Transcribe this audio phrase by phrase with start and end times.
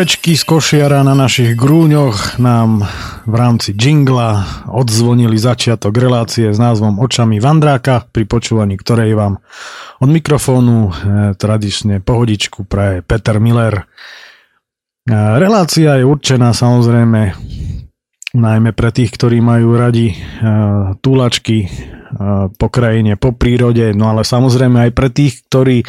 [0.00, 2.88] Ovečky z košiara na našich grúňoch nám
[3.28, 9.44] v rámci jingla odzvonili začiatok relácie s názvom Očami Vandráka, pri počúvaní ktorej vám
[10.00, 10.92] od mikrofónu e,
[11.36, 13.76] tradične pohodičku pre Peter Miller.
[13.76, 13.84] E,
[15.36, 17.36] relácia je určená samozrejme
[18.40, 20.18] najmä pre tých, ktorí majú radi e,
[21.04, 21.68] túlačky
[22.56, 25.84] po krajine, po prírode, no ale samozrejme aj pre tých, ktorí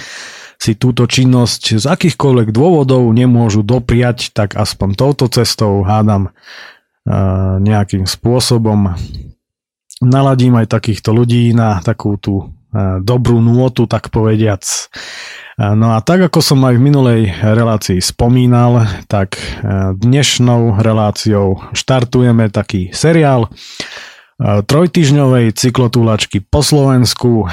[0.61, 6.29] si túto činnosť z akýchkoľvek dôvodov nemôžu dopriať, tak aspoň touto cestou hádam
[7.57, 8.93] nejakým spôsobom
[10.05, 12.53] naladím aj takýchto ľudí na takú tú
[13.01, 14.61] dobrú nôtu, tak povediac.
[15.57, 19.41] No a tak ako som aj v minulej relácii spomínal, tak
[19.97, 23.49] dnešnou reláciou štartujeme taký seriál
[24.41, 27.49] trojtyžňovej cyklotúlačky po Slovensku.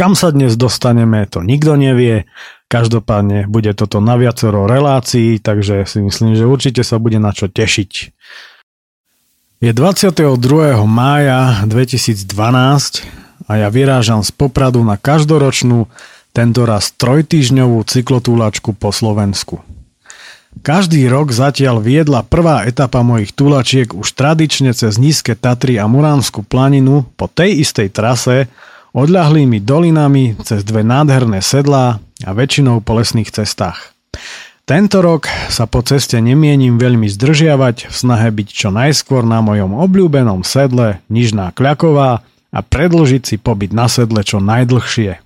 [0.00, 2.24] Kam sa dnes dostaneme, to nikto nevie.
[2.72, 7.52] Každopádne bude toto na viacero relácií, takže si myslím, že určite sa bude na čo
[7.52, 7.92] tešiť.
[9.60, 10.24] Je 22.
[10.88, 12.16] mája 2012
[13.44, 15.84] a ja vyrážam z Popradu na každoročnú,
[16.32, 19.60] tento raz trojtýžňovú cyklotúlačku po Slovensku.
[20.64, 26.40] Každý rok zatiaľ viedla prvá etapa mojich túlačiek už tradične cez nízke Tatry a Muránsku
[26.40, 28.48] planinu po tej istej trase,
[28.96, 33.94] odľahlými dolinami cez dve nádherné sedlá a väčšinou po lesných cestách.
[34.68, 39.74] Tento rok sa po ceste nemienim veľmi zdržiavať v snahe byť čo najskôr na mojom
[39.74, 42.22] obľúbenom sedle Nižná Kľaková
[42.54, 45.18] a predlžiť si pobyt na sedle čo najdlhšie.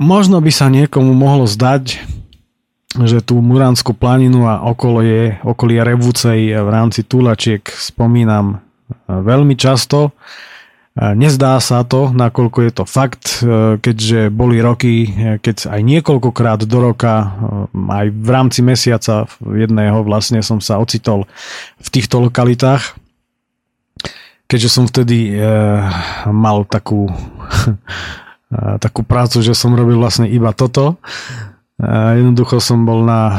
[0.00, 2.00] Možno by sa niekomu mohlo zdať,
[3.04, 8.64] že tú Muránsku planinu a okolie, okolie Revúcej v rámci túlačiek spomínam
[9.06, 10.16] veľmi často,
[10.98, 15.08] Nezdá sa to, nakoľko je to fakt, e, keďže boli roky, e,
[15.38, 17.26] keď aj niekoľkokrát do roka, e,
[17.94, 21.30] aj v rámci mesiaca jedného vlastne som sa ocitol
[21.78, 22.98] v týchto lokalitách,
[24.50, 25.38] keďže som vtedy
[26.26, 27.06] mal takú,
[28.82, 30.98] takú prácu, že som robil vlastne iba toto,
[31.80, 33.36] Jednoducho som bol na uh,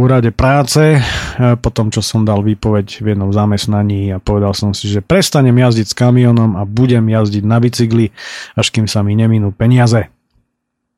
[0.00, 4.72] úrade práce, uh, po tom, čo som dal výpoveď v jednom zamestnaní a povedal som
[4.72, 8.16] si, že prestanem jazdiť s kamionom a budem jazdiť na bicykli,
[8.56, 10.08] až kým sa mi neminú peniaze.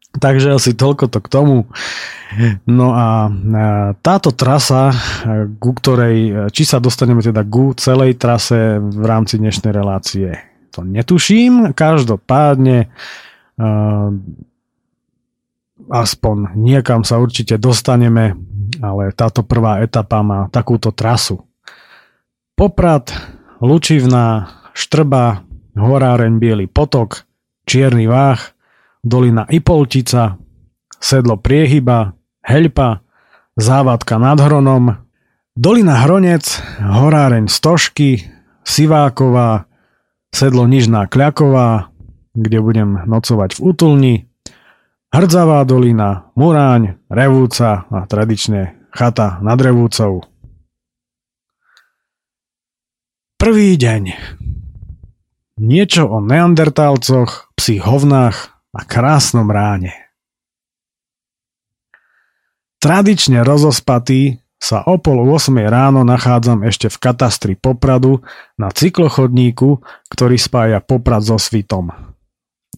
[0.08, 1.66] Takže asi toľko to k tomu.
[2.64, 3.28] No a
[4.00, 4.94] táto trasa,
[5.60, 10.32] ku ktorej, či sa dostaneme teda ku celej trase v rámci dnešnej relácie,
[10.72, 11.76] to netuším.
[11.76, 12.88] Každopádne
[15.88, 18.36] aspoň niekam sa určite dostaneme,
[18.80, 21.42] ale táto prvá etapa má takúto trasu.
[22.54, 23.10] Poprad,
[23.58, 25.42] Lučivná, Štrba,
[25.74, 27.26] Horáreň Bielý potok,
[27.66, 28.38] Čierny váh,
[29.02, 30.38] Dolina Ipoltica,
[30.98, 33.02] Sedlo Priehyba, Heľpa,
[33.58, 34.94] Závadka nad Hronom,
[35.58, 38.22] Dolina Hronec, Horáreň Stošky,
[38.62, 39.66] Siváková,
[40.30, 41.90] Sedlo Nižná Kľaková,
[42.34, 44.14] kde budem nocovať v útulni,
[45.08, 50.20] Hrdzavá dolina, Muráň, Revúca a tradične chata nad Revúcou.
[53.40, 54.12] Prvý deň.
[55.64, 58.36] Niečo o neandertálcoch, psích hovnách
[58.76, 59.96] a krásnom ráne.
[62.76, 68.20] Tradične rozospatý sa o pol 8 ráno nachádzam ešte v katastri Popradu
[68.60, 69.80] na cyklochodníku,
[70.12, 71.96] ktorý spája Poprad so Svitom.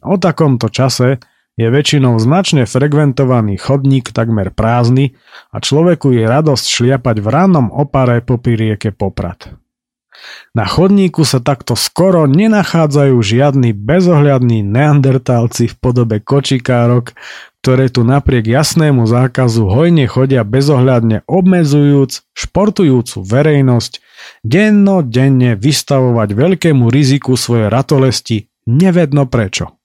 [0.06, 1.18] O takomto čase
[1.60, 5.12] je väčšinou značne frekventovaný chodník takmer prázdny
[5.52, 9.60] a človeku je radosť šliapať v rannom opare popri rieke Poprad.
[10.52, 17.16] Na chodníku sa takto skoro nenachádzajú žiadni bezohľadní neandertálci v podobe kočikárok,
[17.60, 23.92] ktoré tu napriek jasnému zákazu hojne chodia bezohľadne obmedzujúc športujúcu verejnosť,
[24.44, 29.79] denno denne vystavovať veľkému riziku svoje ratolesti nevedno prečo.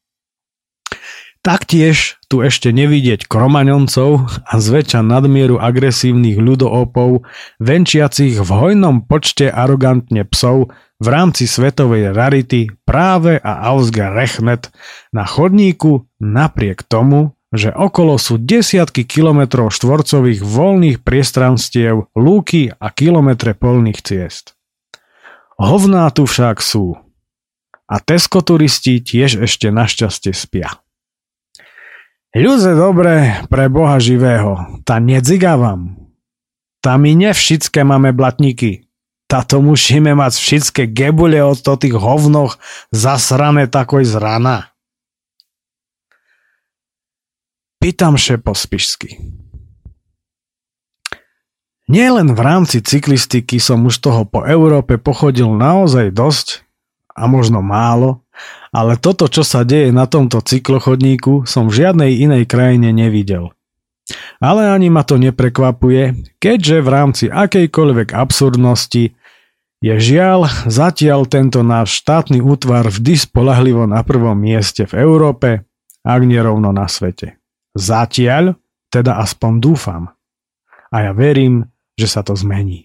[1.45, 7.21] Taktiež tu ešte nevidieť kromaňoncov a zväčša nadmieru agresívnych ľudoopov,
[7.61, 14.73] venčiacich v hojnom počte arogantne psov v rámci svetovej rarity práve a ausgerechnet
[15.13, 23.53] na chodníku napriek tomu, že okolo sú desiatky kilometrov štvorcových voľných priestranstiev, lúky a kilometre
[23.53, 24.57] polných ciest.
[25.61, 26.97] Hovná tu však sú.
[27.85, 30.81] A turisti tiež ešte našťastie spia.
[32.35, 35.95] Ľudze dobre pre Boha živého, ta nedzigavam.
[36.83, 37.31] Ta my ne
[37.87, 38.91] máme blatníky.
[39.47, 42.59] to musíme mať všetké gebule od tých hovnoch
[42.91, 44.75] zasrané takoj z rana.
[47.79, 49.15] Pýtam po spišsky.
[51.87, 56.67] Nielen v rámci cyklistiky som už toho po Európe pochodil naozaj dosť
[57.15, 58.24] a možno málo,
[58.75, 63.55] ale toto, čo sa deje na tomto cyklochodníku, som v žiadnej inej krajine nevidel.
[64.37, 69.15] Ale ani ma to neprekvapuje, keďže v rámci akejkoľvek absurdnosti
[69.81, 75.65] je žiaľ zatiaľ tento náš štátny útvar vždy spolahlivo na prvom mieste v Európe,
[76.05, 77.41] ak nie rovno na svete.
[77.73, 78.55] Zatiaľ,
[78.93, 80.03] teda aspoň dúfam.
[80.93, 81.65] A ja verím,
[81.97, 82.84] že sa to zmení.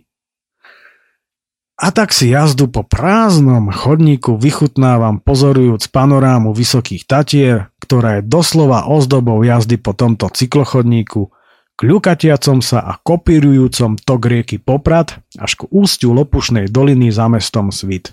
[1.81, 8.85] A tak si jazdu po prázdnom chodníku vychutnávam pozorujúc panorámu vysokých tatier, ktorá je doslova
[8.85, 11.33] ozdobou jazdy po tomto cyklochodníku,
[11.81, 18.13] kľukatiacom sa a kopírujúcom tok rieky Poprad až k ústiu Lopušnej doliny za mestom Svit.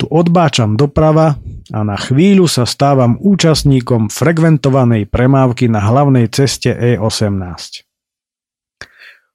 [0.00, 1.36] Tu odbáčam doprava
[1.68, 7.87] a na chvíľu sa stávam účastníkom frekventovanej premávky na hlavnej ceste E18.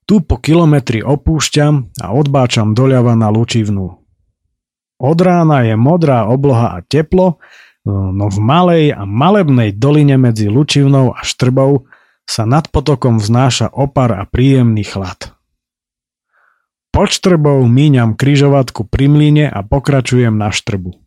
[0.04, 4.04] Tu po kilometri opúšťam a odbáčam doľava na Lučivnu.
[5.04, 7.40] Od rána je modrá obloha a teplo,
[7.88, 11.88] no v malej a malebnej doline medzi Lučivnou a Štrbou
[12.24, 15.36] sa nad potokom vznáša opar a príjemný chlad.
[16.94, 21.03] Pod Štrbou míňam kryžovatku pri mline a pokračujem na Štrbu.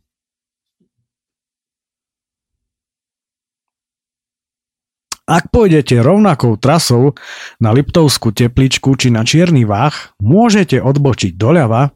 [5.27, 7.19] Ak pôjdete rovnakou trasou
[7.59, 11.91] na Liptovskú tepličku či na Čierny Váh, môžete odbočiť doľava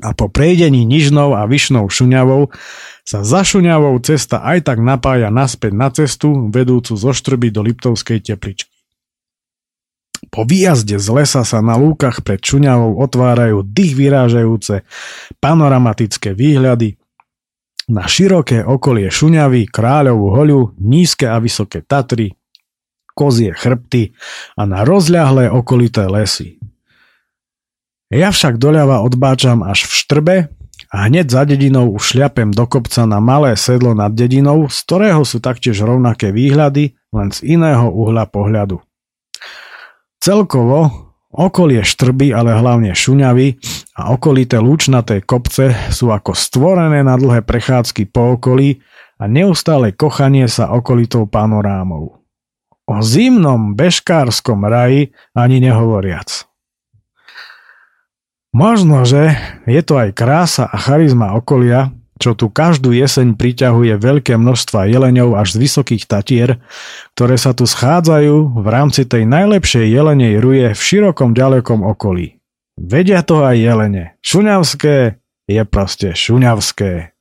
[0.00, 2.48] a po prejdení Nižnou a Vyšnou Šuňavou
[3.04, 8.24] sa za Šuňavou cesta aj tak napája naspäť na cestu vedúcu zo Štrby do Liptovskej
[8.24, 8.72] tepličky.
[10.32, 14.88] Po výjazde z lesa sa na lúkach pred Šuňavou otvárajú dých vyrážajúce
[15.36, 16.96] panoramatické výhľady
[17.92, 22.32] na široké okolie Šuňavy, Kráľovú hoľu, nízke a vysoké Tatry,
[23.14, 24.12] kozie chrbty
[24.58, 26.58] a na rozľahlé okolité lesy.
[28.12, 30.36] Ja však doľava odbáčam až v štrbe
[30.94, 35.26] a hneď za dedinou už šľapem do kopca na malé sedlo nad dedinou, z ktorého
[35.26, 38.78] sú taktiež rovnaké výhľady, len z iného uhla pohľadu.
[40.22, 43.58] Celkovo okolie štrby, ale hlavne šuňavy
[43.98, 48.78] a okolité lúčnaté kopce sú ako stvorené na dlhé prechádzky po okolí
[49.18, 52.23] a neustále kochanie sa okolitou panorámou.
[52.84, 56.44] O zimnom bežkárskom raji ani nehovoriac.
[58.54, 59.34] Možno, že
[59.66, 61.90] je to aj krása a charizma okolia,
[62.22, 66.62] čo tu každú jeseň priťahuje veľké množstva jeleňov až z vysokých tatier,
[67.18, 72.38] ktoré sa tu schádzajú v rámci tej najlepšej jelenej ruje v širokom ďalekom okolí.
[72.78, 74.14] Vedia to aj jelene.
[74.22, 75.18] Šuňavské
[75.50, 77.14] je proste šuňavské.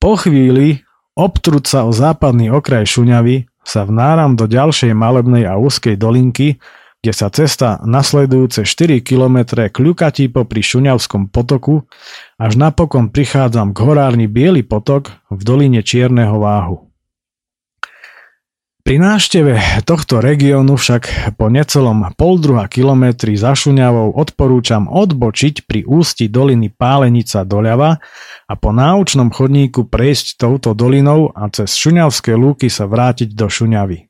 [0.00, 0.84] Po chvíli
[1.16, 6.62] obtrúť sa o západný okraj Šuňavy sa vnáram do ďalšej malebnej a úzkej dolinky,
[7.04, 11.84] kde sa cesta nasledujúce 4 km kľukatí popri Šuňavskom potoku,
[12.40, 16.94] až napokon prichádzam k horárni Biely potok v doline Čierneho váhu.
[18.84, 25.88] Pri návšteve tohto regiónu však po necelom pol druha kilometri za Šuňavou odporúčam odbočiť pri
[25.88, 27.96] ústi doliny Pálenica doľava
[28.44, 34.08] a po náučnom chodníku prejsť touto dolinou a cez Šuňavské lúky sa vrátiť do Šuňavy.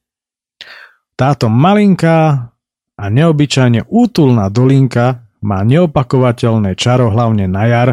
[1.14, 2.50] Táto malinká
[2.94, 7.90] a neobyčajne útulná dolinka má neopakovateľné čaro hlavne na jar,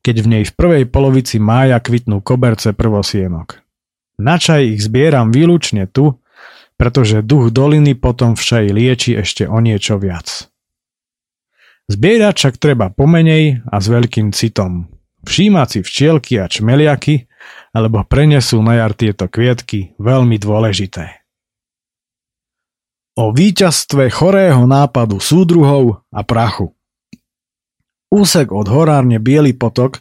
[0.00, 3.60] keď v nej v prvej polovici mája kvitnú koberce prvosienok.
[4.22, 6.20] Na čaj ich zbieram výlučne tu,
[6.76, 10.50] pretože duch doliny potom všaj lieči ešte o niečo viac.
[11.90, 14.91] Zbierať však treba pomenej a s veľkým citom.
[15.22, 17.30] Všímať si včielky a čmeliaky,
[17.72, 21.22] alebo prenesú na jar tieto kvietky veľmi dôležité.
[23.12, 26.72] O víťazstve chorého nápadu súdruhov a prachu.
[28.12, 30.00] Úsek od horárne Bielý potok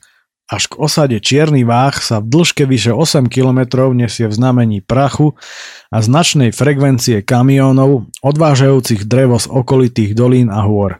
[0.51, 5.39] až k osade Čierny váh sa v dĺžke vyše 8 km nesie v znamení prachu
[5.87, 10.99] a značnej frekvencie kamiónov odvážajúcich drevo z okolitých dolín a hôr.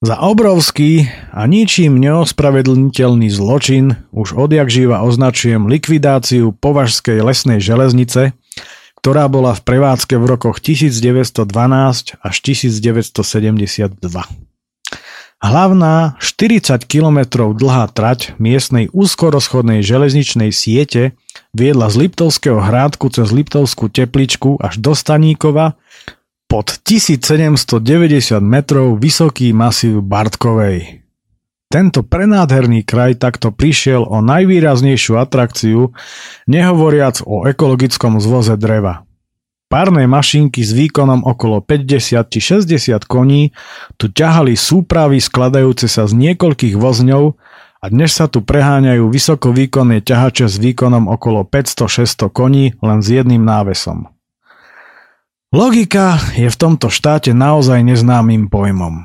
[0.00, 8.32] Za obrovský a ničím neospravedlniteľný zločin už odjak živa označujem likvidáciu považskej lesnej železnice,
[9.04, 14.00] ktorá bola v prevádzke v rokoch 1912 až 1972.
[15.40, 21.12] Hlavná 40 km dlhá trať miestnej úzkorozchodnej železničnej siete
[21.52, 25.76] viedla z Liptovského hrádku cez Liptovskú tepličku až do Staníkova
[26.50, 31.06] pod 1790 metrov vysoký masív Bartkovej.
[31.70, 35.94] Tento prenádherný kraj takto prišiel o najvýraznejšiu atrakciu,
[36.50, 39.06] nehovoriac o ekologickom zvoze dreva.
[39.70, 43.54] Párne mašinky s výkonom okolo 50 či 60 koní
[43.94, 47.38] tu ťahali súpravy skladajúce sa z niekoľkých vozňov
[47.78, 53.46] a dnes sa tu preháňajú vysokovýkonné ťahače s výkonom okolo 500-600 koní len s jedným
[53.46, 54.10] návesom.
[55.50, 59.02] Logika je v tomto štáte naozaj neznámym pojmom.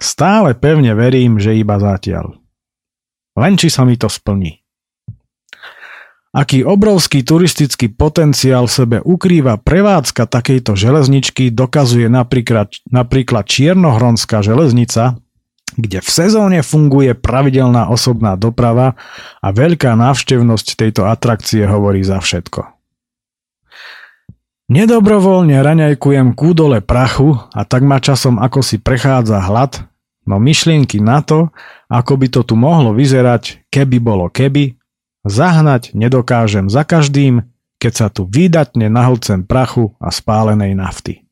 [0.00, 2.40] Stále pevne verím, že iba zatiaľ.
[3.36, 4.64] Len či sa mi to splní.
[6.32, 15.20] Aký obrovský turistický potenciál v sebe ukrýva prevádzka takejto železničky, dokazuje napríklad, napríklad Čiernohronská železnica,
[15.76, 18.96] kde v sezóne funguje pravidelná osobná doprava
[19.44, 22.77] a veľká návštevnosť tejto atrakcie hovorí za všetko.
[24.68, 29.88] Nedobrovoľne raňajkujem kúdole prachu a tak ma časom ako si prechádza hlad,
[30.28, 31.48] no myšlienky na to,
[31.88, 34.78] ako by to tu mohlo vyzerať, keby bolo keby,
[35.28, 37.44] Zahnať nedokážem za každým,
[37.76, 41.28] keď sa tu výdatne nahlcem prachu a spálenej nafty.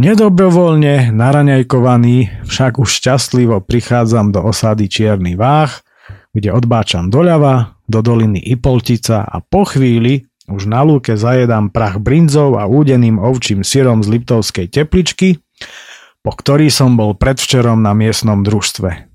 [0.00, 5.72] Nedobrovoľne naraňajkovaný však už šťastlivo prichádzam do osady Čierny Váh,
[6.32, 12.58] kde odbáčam doľava, do doliny Ipoltica a po chvíli už na lúke zajedám prach brinzov
[12.58, 15.38] a údeným ovčím syrom z Liptovskej tepličky,
[16.20, 19.08] po ktorý som bol predvčerom na miestnom družstve.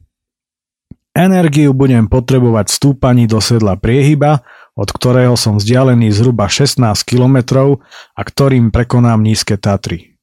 [1.16, 4.44] Energiu budem potrebovať stúpaní do sedla priehyba,
[4.76, 7.38] od ktorého som vzdialený zhruba 16 km
[8.12, 10.20] a ktorým prekonám nízke Tatry.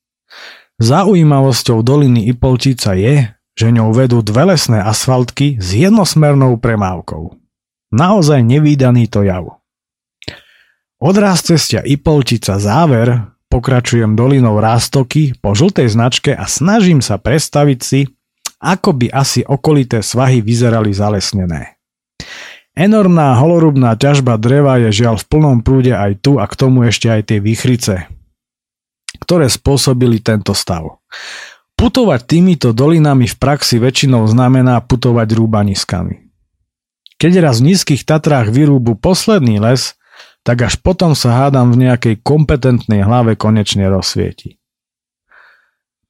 [0.76, 7.40] Zaujímavosťou doliny Ipolčica je, že ňou vedú dve lesné asfaltky s jednosmernou premávkou.
[7.92, 9.61] Naozaj nevýdaný to jav.
[11.02, 18.06] Odraz cestia Ipolčica záver pokračujem dolinou Rástoky po žltej značke a snažím sa predstaviť si,
[18.62, 21.74] ako by asi okolité svahy vyzerali zalesnené.
[22.78, 27.10] Enormná holorubná ťažba dreva je žiaľ v plnom prúde aj tu a k tomu ešte
[27.10, 28.06] aj tie výchrice,
[29.26, 31.02] ktoré spôsobili tento stav.
[31.74, 36.30] Putovať týmito dolinami v praxi väčšinou znamená putovať rúbaniskami.
[37.18, 39.98] Keď raz v nízkych Tatrách vyrúbu posledný les,
[40.42, 44.58] tak až potom sa hádam v nejakej kompetentnej hlave konečne rozsvieti.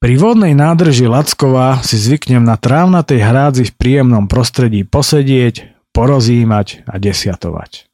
[0.03, 6.99] Pri vodnej nádrži Lacková si zvyknem na trávnatej hrádzi v príjemnom prostredí posedieť, porozímať a
[6.99, 7.87] desiatovať.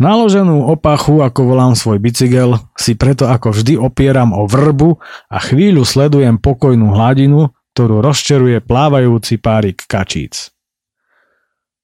[0.00, 4.96] Naloženú opachu, ako volám svoj bicykel, si preto ako vždy opieram o vrbu
[5.28, 10.54] a chvíľu sledujem pokojnú hladinu, ktorú rozčeruje plávajúci párik kačíc.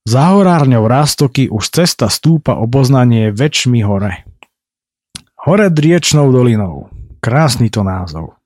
[0.06, 4.22] Za horárňou rástoky už cesta stúpa oboznanie väčšmi hore.
[5.34, 6.94] Hore riečnou dolinou.
[7.18, 8.38] Krásny to názov.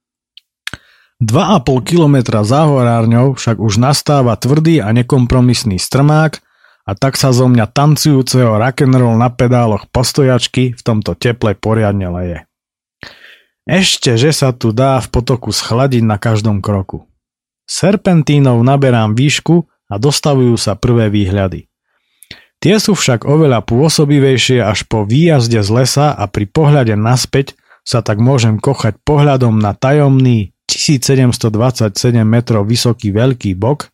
[1.21, 6.41] 2,5 kilometra za horárňou však už nastáva tvrdý a nekompromisný strmák
[6.89, 12.39] a tak sa zo mňa tancujúceho rock'n'roll na pedáloch postojačky v tomto teple poriadne leje.
[13.69, 17.05] Ešte, že sa tu dá v potoku schladiť na každom kroku.
[17.69, 21.67] Serpentínov naberám výšku a dostavujú sa prvé výhľady.
[22.61, 28.05] Tie sú však oveľa pôsobivejšie až po výjazde z lesa a pri pohľade naspäť sa
[28.05, 31.91] tak môžem kochať pohľadom na tajomný 1727
[32.23, 33.91] metrov vysoký veľký bok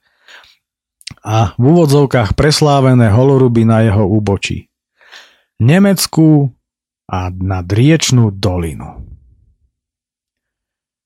[1.23, 4.69] a v úvodzovkách preslávené holoruby na jeho úbočí.
[5.63, 6.53] Nemeckú
[7.07, 9.07] a nad riečnú dolinu.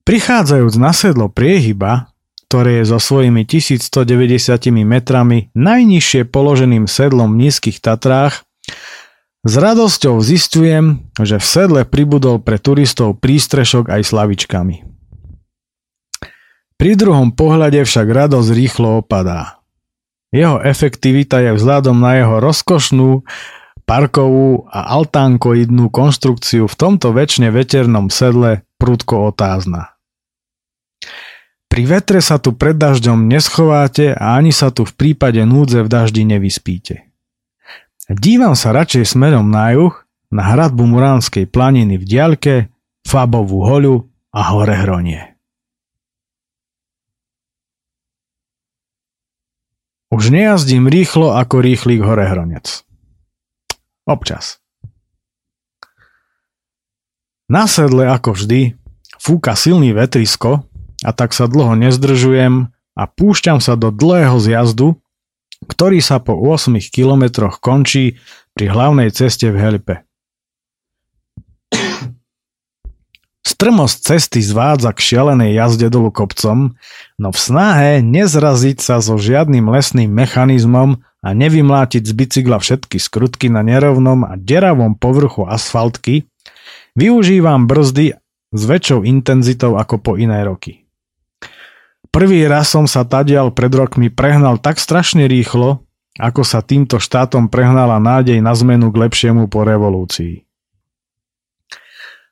[0.02, 2.10] Prichádzajúc na sedlo priehyba,
[2.50, 3.95] ktoré je so svojimi 1190
[4.83, 8.42] metrami najnižšie položeným sedlom v nízkych Tatrách,
[9.47, 14.76] s radosťou zistujem, že v sedle pribudol pre turistov prístrešok aj slavičkami.
[16.75, 19.62] Pri druhom pohľade však radosť rýchlo opadá.
[20.35, 23.23] Jeho efektivita je vzhľadom na jeho rozkošnú,
[23.87, 30.00] parkovú a altánkoidnú konštrukciu v tomto väčšine veternom sedle prudko otázna.
[31.71, 35.89] Pri vetre sa tu pred dažďom neschováte a ani sa tu v prípade núdze v
[35.89, 37.07] daždi nevyspíte.
[38.11, 39.95] Dívam sa radšej smerom na juh,
[40.35, 42.55] na hradbu Muránskej planiny v diaľke,
[43.07, 45.39] Fabovú hoľu a hore Hronie.
[50.11, 52.83] Už nejazdím rýchlo ako rýchlik horehronec.
[54.11, 54.59] Občas.
[57.47, 58.75] Na sedle ako vždy
[59.23, 60.67] fúka silný vetrisko
[61.04, 65.00] a tak sa dlho nezdržujem a púšťam sa do dlhého zjazdu,
[65.64, 68.21] ktorý sa po 8 kilometroch končí
[68.57, 69.95] pri hlavnej ceste v Helpe.
[73.40, 76.76] Strmosť cesty zvádza k šialenej jazde dolu kopcom,
[77.21, 83.52] no v snahe nezraziť sa so žiadnym lesným mechanizmom a nevymlátiť z bicykla všetky skrutky
[83.52, 86.25] na nerovnom a deravom povrchu asfaltky,
[86.97, 88.16] využívam brzdy
[88.50, 90.88] s väčšou intenzitou ako po iné roky.
[92.11, 95.87] Prvý raz som sa tadial pred rokmi prehnal tak strašne rýchlo,
[96.19, 100.43] ako sa týmto štátom prehnala nádej na zmenu k lepšiemu po revolúcii.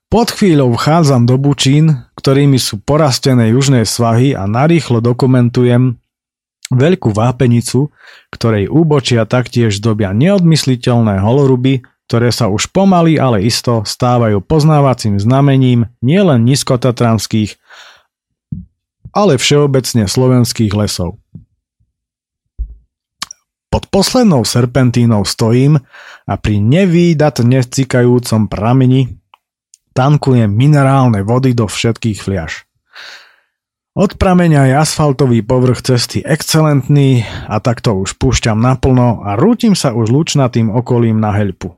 [0.08, 6.00] Pod chvíľou vchádzam do bučín, ktorými sú porastené južné svahy a narýchlo dokumentujem
[6.73, 7.92] veľkú vápenicu,
[8.32, 15.92] ktorej úbočia taktiež dobia neodmysliteľné holoruby, ktoré sa už pomaly, ale isto stávajú poznávacím znamením
[16.00, 17.61] nielen nízkotatranských,
[19.12, 21.20] ale všeobecne slovenských lesov.
[23.68, 25.76] Pod poslednou serpentínou stojím
[26.24, 29.20] a pri nevýdatne cikajúcom prameni
[29.92, 32.64] tankujem minerálne vody do všetkých fliaž.
[33.98, 39.90] Od prameňa je asfaltový povrch cesty excelentný a takto už púšťam naplno a rútim sa
[39.90, 41.74] už lučnatým okolím na helpu.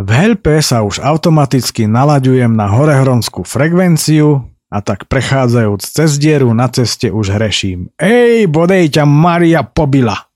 [0.00, 6.66] V helpe sa už automaticky nalaďujem na horehronskú frekvenciu a tak prechádzajúc cez dieru na
[6.68, 7.90] ceste už hreším.
[7.98, 10.26] Ej, bodej ťa Maria pobila!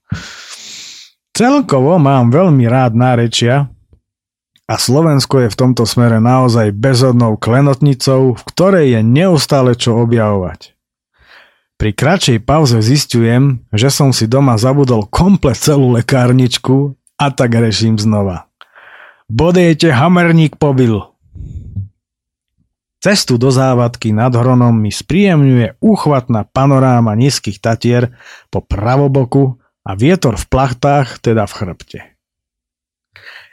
[1.31, 3.71] Celkovo mám veľmi rád nárečia,
[4.71, 10.71] a Slovensko je v tomto smere naozaj bezodnou klenotnicou, v ktorej je neustále čo objavovať.
[11.75, 17.99] Pri kratšej pauze zistujem, že som si doma zabudol komplet celú lekárničku a tak reším
[17.99, 18.47] znova.
[19.27, 21.10] Bodejete hamerník pobil.
[23.01, 28.13] Cestu do závadky nad Hronom mi spríjemňuje úchvatná panoráma nízkych tatier
[28.53, 31.99] po pravoboku a vietor v plachtách, teda v chrbte.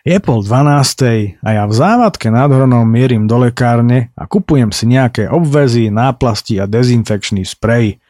[0.04, 4.84] Je pol dvanástej a ja v závadke nad hronom mierim do lekárne a kupujem si
[4.84, 8.04] nejaké obvezy, náplasti a dezinfekčný sprej.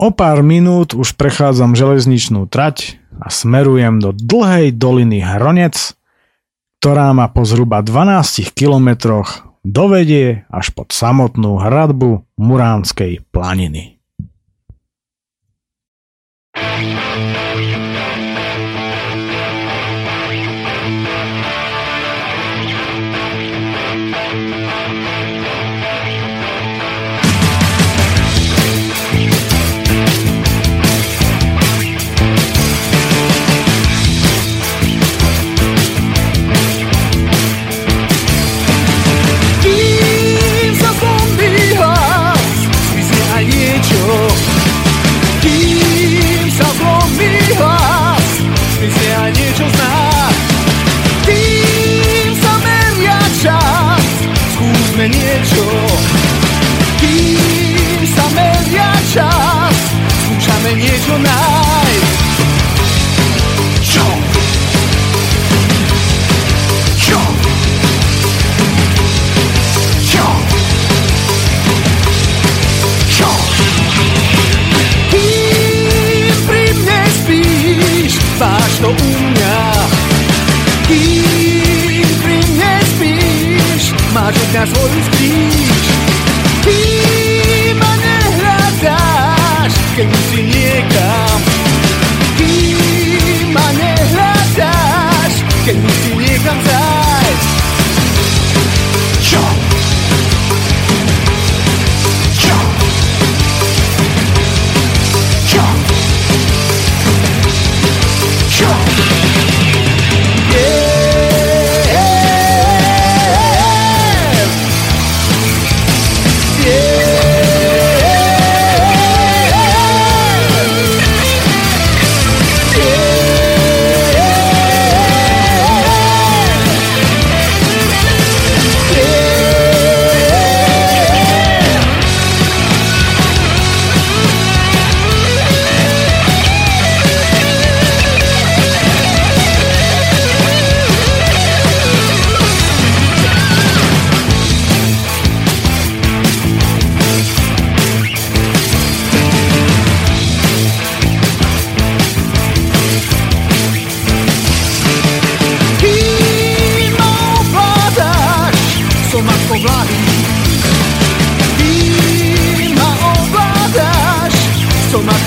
[0.00, 5.76] O pár minút už prechádzam železničnú trať a smerujem do dlhej doliny Hronec,
[6.80, 14.00] ktorá ma po zhruba 12 kilometroch dovedie až pod samotnú hradbu Muránskej planiny.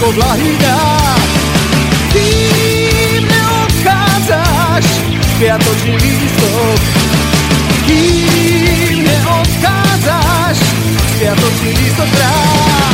[0.03, 1.31] ako vlahý dách.
[2.11, 4.85] Kým neodchádzaš,
[5.39, 6.79] piatočný lístok.
[7.87, 10.59] Kým neodcházíš,
[11.23, 12.92] piatočný lístok rád.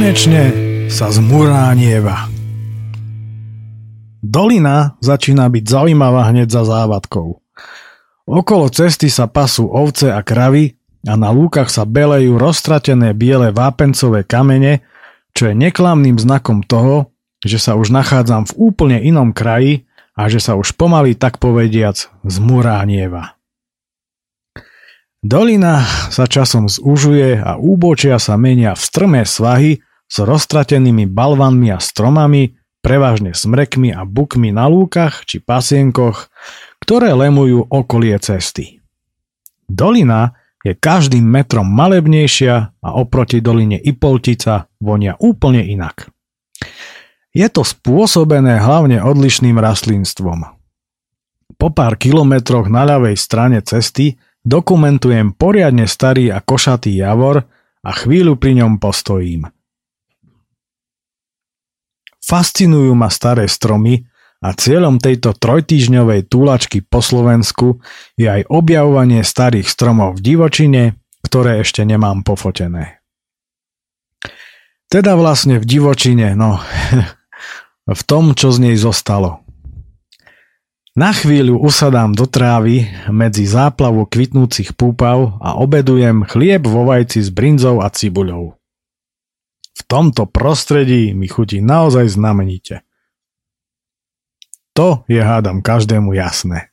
[0.00, 0.48] Konečne
[0.88, 2.24] sa zmuránieva.
[4.24, 7.36] Dolina začína byť zaujímavá hneď za závadkou.
[8.24, 14.24] Okolo cesty sa pasú ovce a kravy a na lúkach sa belejú roztratené biele vápencové
[14.24, 14.80] kamene,
[15.36, 17.12] čo je neklamným znakom toho,
[17.44, 19.84] že sa už nachádzam v úplne inom kraji
[20.16, 23.36] a že sa už pomaly tak povediac zmuránieva.
[25.20, 31.78] Dolina sa časom zúžuje a úbočia sa menia v strmé svahy s roztratenými balvanmi a
[31.78, 36.26] stromami, prevažne smrekmi a bukmi na lúkach či pasienkoch,
[36.82, 38.82] ktoré lemujú okolie cesty.
[39.70, 40.34] Dolina
[40.66, 46.10] je každým metrom malebnejšia a oproti doline Ipoltica vonia úplne inak.
[47.30, 50.50] Je to spôsobené hlavne odlišným rastlinstvom.
[51.54, 57.44] Po pár kilometroch na ľavej strane cesty Dokumentujem poriadne starý a košatý javor
[57.84, 59.44] a chvíľu pri ňom postojím.
[62.30, 64.06] Fascinujú ma staré stromy
[64.38, 67.82] a cieľom tejto trojtýžňovej túlačky po Slovensku
[68.14, 70.82] je aj objavovanie starých stromov v divočine,
[71.26, 73.02] ktoré ešte nemám pofotené.
[74.86, 76.62] Teda vlastne v divočine, no
[77.98, 79.42] v tom, čo z nej zostalo.
[80.94, 87.30] Na chvíľu usadám do trávy medzi záplavu kvitnúcich púpav a obedujem chlieb vo vajci s
[87.34, 88.59] brinzou a cibuľou.
[89.76, 92.82] V tomto prostredí mi chutí naozaj znamenite.
[94.74, 96.70] To je hádam každému jasné.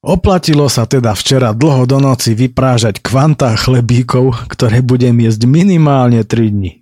[0.00, 6.56] Oplatilo sa teda včera dlho do noci vyprážať kvantá chlebíkov, ktoré budem jesť minimálne 3
[6.56, 6.80] dni.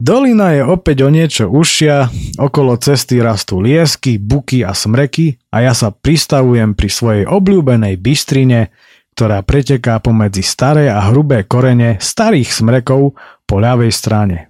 [0.00, 2.08] Dolina je opäť o niečo užšia,
[2.40, 8.72] okolo cesty rastú liesky, buky a smreky a ja sa pristavujem pri svojej obľúbenej bystrine,
[9.20, 14.48] ktorá preteká pomedzi staré a hrubé korene starých smrekov po ľavej strane.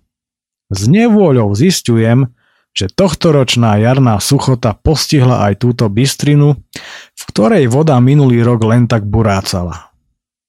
[0.70, 2.30] S nevôľou zistujem,
[2.70, 6.54] že tohtoročná jarná suchota postihla aj túto bystrinu,
[7.18, 9.90] v ktorej voda minulý rok len tak burácala.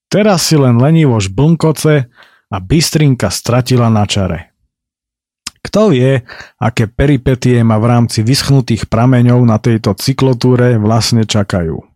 [0.06, 2.06] Teraz si len lenivo žblnkoce
[2.54, 4.54] a bystrinka stratila na čare.
[5.66, 6.22] Kto vie,
[6.62, 11.91] aké peripetie ma v rámci vyschnutých prameňov na tejto cyklotúre vlastne čakajú.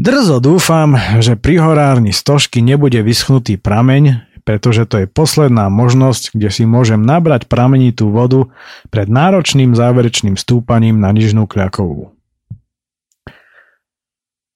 [0.00, 6.48] Drzo dúfam, že pri horárni stožky nebude vyschnutý prameň, pretože to je posledná možnosť, kde
[6.48, 8.48] si môžem nabrať pramenitú vodu
[8.88, 12.16] pred náročným záverečným stúpaním na nižnú kľakovú.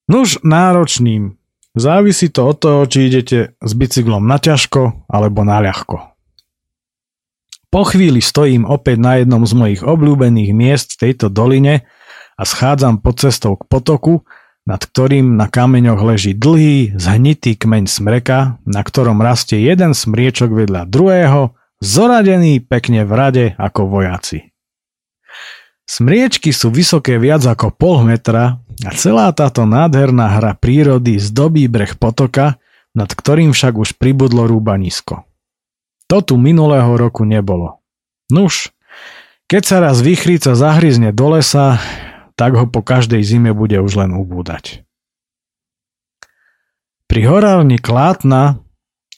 [0.09, 1.37] Nuž náročným.
[1.76, 6.09] Závisí to od toho, či idete s bicyklom na ťažko alebo na ľahko.
[7.68, 11.85] Po chvíli stojím opäť na jednom z mojich obľúbených miest v tejto doline
[12.40, 14.24] a schádzam pod cestou k potoku,
[14.64, 20.88] nad ktorým na kameňoch leží dlhý, zhnitý kmeň smreka, na ktorom rastie jeden smriečok vedľa
[20.88, 21.53] druhého,
[21.85, 24.55] zoradený pekne v rade ako vojaci.
[25.85, 28.57] Smriečky sú vysoké viac ako pol metra
[28.88, 32.57] a celá táto nádherná hra prírody zdobí breh potoka,
[32.96, 35.29] nad ktorým však už pribudlo rúbanisko.
[36.09, 37.85] To tu minulého roku nebolo.
[38.33, 38.72] Nuž,
[39.44, 41.77] keď sa raz vychríca zahryzne do lesa,
[42.35, 44.83] tak ho po každej zime bude už len ubúdať.
[47.07, 48.59] Pri horárni Klátna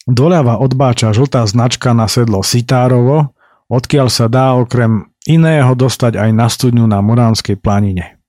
[0.04, 3.32] doľava odbáča žltá značka na sedlo Sitárovo,
[3.72, 8.20] odkiaľ sa dá okrem iného dostať aj na studňu na Muránskej planine.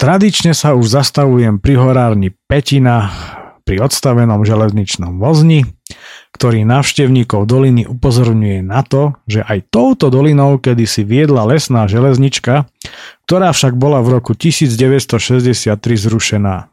[0.00, 3.12] Tradične sa už zastavujem pri horárni Petina
[3.68, 5.62] pri odstavenom železničnom vozni,
[6.30, 12.70] ktorý návštevníkov doliny upozorňuje na to, že aj touto dolinou kedysi viedla lesná železnička,
[13.26, 16.70] ktorá však bola v roku 1963 zrušená.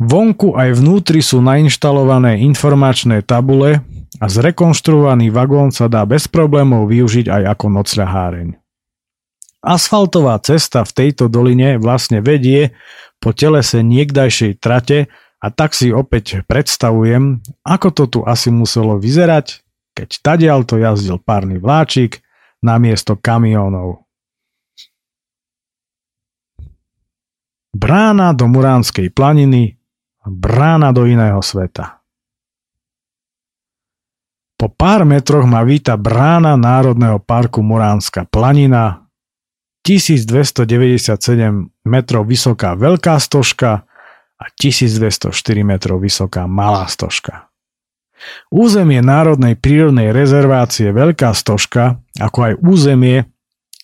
[0.00, 3.84] Vonku aj vnútri sú nainštalované informačné tabule
[4.16, 8.48] a zrekonštruovaný vagón sa dá bez problémov využiť aj ako nocľaháreň.
[9.60, 12.72] Asfaltová cesta v tejto doline vlastne vedie
[13.20, 19.64] po telese niekdajšej trate a tak si opäť predstavujem, ako to tu asi muselo vyzerať,
[19.96, 22.20] keď tadiaľ to jazdil párny vláčik
[22.60, 24.04] namiesto kamionov.
[27.72, 29.80] Brána do Muránskej planiny
[30.20, 32.04] Brána do iného sveta.
[34.60, 39.08] Po pár metroch ma víta brána Národného parku Muránska planina,
[39.80, 41.16] 1297
[41.88, 43.88] metrov vysoká veľká stožka
[44.40, 45.28] a 1204
[45.60, 47.52] metrov vysoká malá stožka.
[48.48, 53.28] Územie Národnej prírodnej rezervácie Veľká stožka, ako aj územie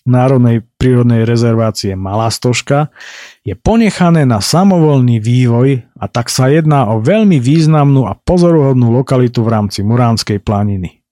[0.07, 2.95] Národnej prírodnej rezervácie Malá Stožka
[3.43, 9.43] je ponechané na samovolný vývoj a tak sa jedná o veľmi významnú a pozoruhodnú lokalitu
[9.43, 11.03] v rámci Muránskej planiny.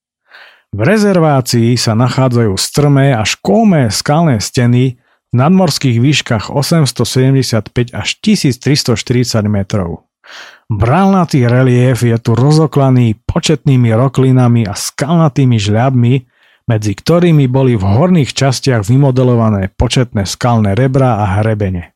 [0.72, 4.96] V rezervácii sa nachádzajú strmé až kolmé skalné steny
[5.36, 8.96] nadmorských výškach 875 až 1340
[9.52, 10.08] metrov.
[10.66, 16.14] Brálnatý relief je tu rozoklaný početnými roklinami a skalnatými žľabmi,
[16.66, 21.94] medzi ktorými boli v horných častiach vymodelované početné skalné rebra a hrebene.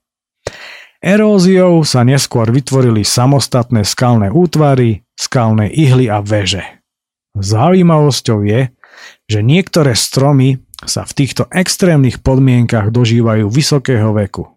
[0.99, 6.61] Eróziou sa neskôr vytvorili samostatné skalné útvary, skalné ihly a veže.
[7.39, 8.69] Zaujímavosťou je,
[9.25, 14.47] že niektoré stromy sa v týchto extrémnych podmienkach dožívajú vysokého veku.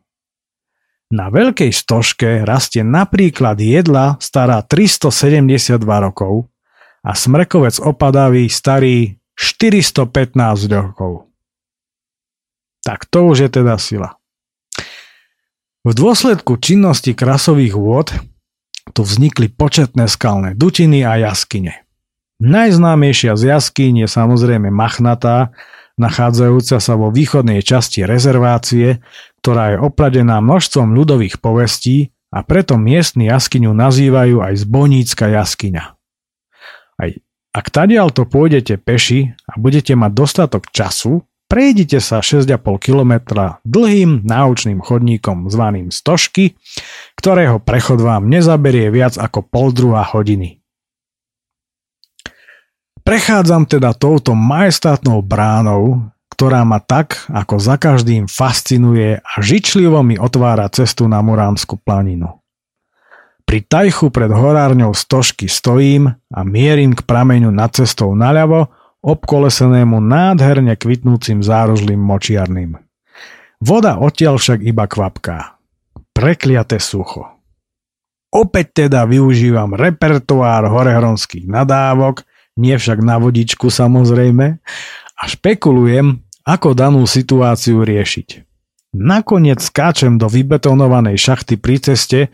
[1.13, 6.49] Na veľkej stožke rastie napríklad jedla stará 372 rokov
[7.05, 10.33] a smrekovec opadavý starý 415
[10.73, 11.29] rokov.
[12.81, 14.17] Tak to už je teda sila.
[15.83, 18.09] V dôsledku činnosti krasových vôd
[18.95, 21.83] tu vznikli početné skalné dutiny a jaskyne.
[22.43, 25.55] Najznámejšia z jaskýň je samozrejme Machnatá,
[26.01, 29.03] nachádzajúca sa vo východnej časti rezervácie,
[29.43, 35.85] ktorá je opradená množstvom ľudových povestí a preto miestni jaskyňu nazývajú aj Zbonícka jaskyňa.
[36.97, 37.11] Aj
[37.53, 43.13] ak tadiaľ pôjdete peši a budete mať dostatok času, prejdite sa 6,5 km
[43.69, 46.57] dlhým náučným chodníkom zvaným Stožky,
[47.21, 50.62] ktorého prechod vám nezaberie viac ako pol druhá hodiny.
[53.03, 60.15] Prechádzam teda touto majestátnou bránou, ktorá ma tak, ako za každým fascinuje a žičlivo mi
[60.15, 62.39] otvára cestu na Muránsku planinu.
[63.43, 68.71] Pri tajchu pred horárňou stožky stojím a mierim k prameňu nad cestou naľavo,
[69.03, 72.79] obkolesenému nádherne kvitnúcim zárožlým močiarným.
[73.59, 75.59] Voda odtiaľ však iba kvapká.
[76.15, 77.27] Prekliate sucho.
[78.33, 82.25] Opäť teda využívam repertoár horehronských nadávok,
[82.57, 84.61] nie však na vodičku samozrejme,
[85.23, 88.43] a špekulujem, ako danú situáciu riešiť.
[88.93, 92.29] Nakoniec skáčem do vybetonovanej šachty pri ceste,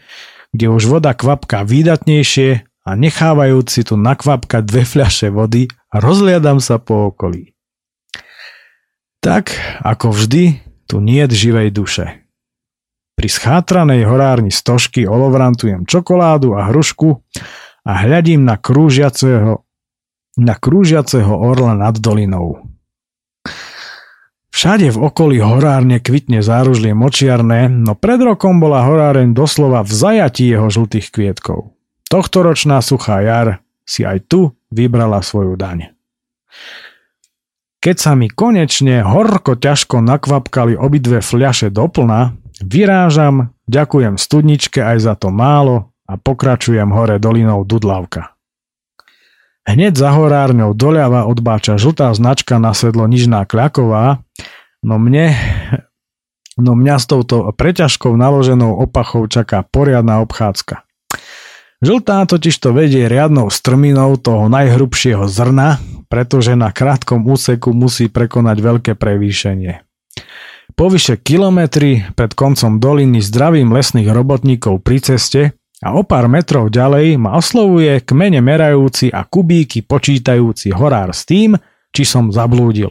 [0.50, 6.81] kde už voda kvapká výdatnejšie a nechávajúc si tu nakvapkať dve fľaše vody, rozliadam sa
[6.81, 7.52] po okolí.
[9.20, 9.52] Tak,
[9.85, 12.24] ako vždy, tu nie je živej duše.
[13.18, 17.18] Pri schátranej horárni stožky olovrantujem čokoládu a hrušku
[17.85, 19.67] a hľadím na krúžiaceho,
[20.38, 22.62] na krúžiaceho orla nad dolinou.
[24.55, 30.51] Všade v okolí horárne kvitne záružlie močiarné, no pred rokom bola horáreň doslova v zajatí
[30.51, 31.74] jeho žltých kvietkov.
[32.11, 35.92] Tohtoročná suchá jar si aj tu vybrala svoju daň.
[37.79, 45.14] Keď sa mi konečne horko ťažko nakvapkali obidve fľaše doplna, vyrážam, ďakujem studničke aj za
[45.14, 48.38] to málo a pokračujem hore dolinou Dudlavka.
[49.68, 54.24] Hneď za horárňou doľava odbáča žltá značka na sedlo Nižná Kľaková,
[54.81, 55.37] no mne,
[56.57, 60.88] no mňa s touto preťažkou naloženou opachou čaká poriadna obchádzka.
[61.85, 65.76] Žltá totiž to vedie riadnou strminou toho najhrubšieho zrna,
[66.09, 69.85] pretože na krátkom úseku musí prekonať veľké prevýšenie.
[70.81, 75.42] Po vyše kilometri pred koncom doliny zdravím lesných robotníkov pri ceste
[75.78, 81.54] a o pár metrov ďalej ma oslovuje kmene merajúci a kubíky počítajúci horár s tým,
[81.94, 82.90] či som zablúdil.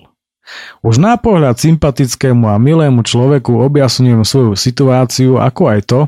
[0.79, 5.99] Už na pohľad sympatickému a milému človeku objasňujem svoju situáciu, ako aj to,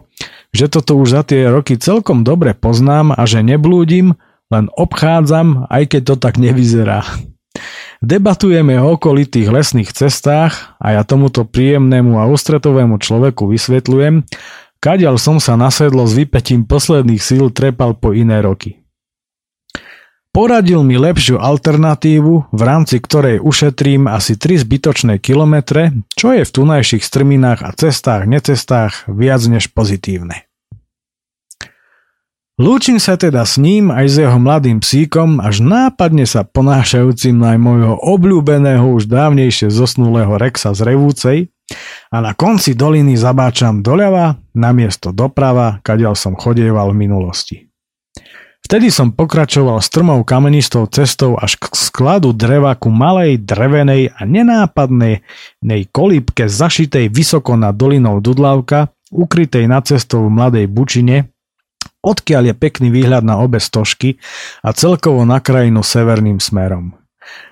[0.55, 4.15] že toto už za tie roky celkom dobre poznám a že neblúdim,
[4.49, 7.03] len obchádzam, aj keď to tak nevyzerá.
[7.99, 14.23] Debatujeme o okolitých lesných cestách a ja tomuto príjemnému a ústretovému človeku vysvetľujem,
[14.79, 18.79] Kadiaľ som sa nasedlo s vypetím posledných síl trepal po iné roky.
[20.31, 26.53] Poradil mi lepšiu alternatívu, v rámci ktorej ušetrím asi 3 zbytočné kilometre, čo je v
[26.53, 30.47] tunajších strminách a cestách, necestách viac než pozitívne.
[32.55, 37.59] Lúčim sa teda s ním aj s jeho mladým psíkom, až nápadne sa ponášajúcim na
[37.59, 41.37] môjho obľúbeného už dávnejšie zosnulého Rexa z Revúcej
[42.09, 47.57] a na konci doliny zabáčam doľava, namiesto doprava, kadiaľ som chodieval v minulosti.
[48.69, 55.25] Vtedy som pokračoval strmou kamenistou cestou až k skladu dreva ku malej, drevenej a nenápadnej
[55.89, 61.33] kolípke zašitej vysoko nad dolinou Dudlavka, ukrytej nad cestou v mladej bučine,
[62.05, 64.21] odkiaľ je pekný výhľad na obe stožky
[64.61, 66.98] a celkovo na krajinu severným smerom.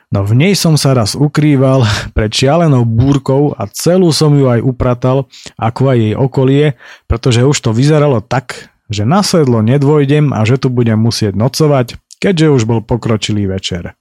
[0.07, 1.83] No v nej som sa raz ukrýval
[2.15, 5.27] pred šialenou búrkou a celú som ju aj upratal,
[5.59, 6.65] ako aj jej okolie,
[7.11, 11.99] pretože už to vyzeralo tak, že na sedlo nedvojdem a že tu budem musieť nocovať,
[12.23, 13.99] keďže už bol pokročilý večer.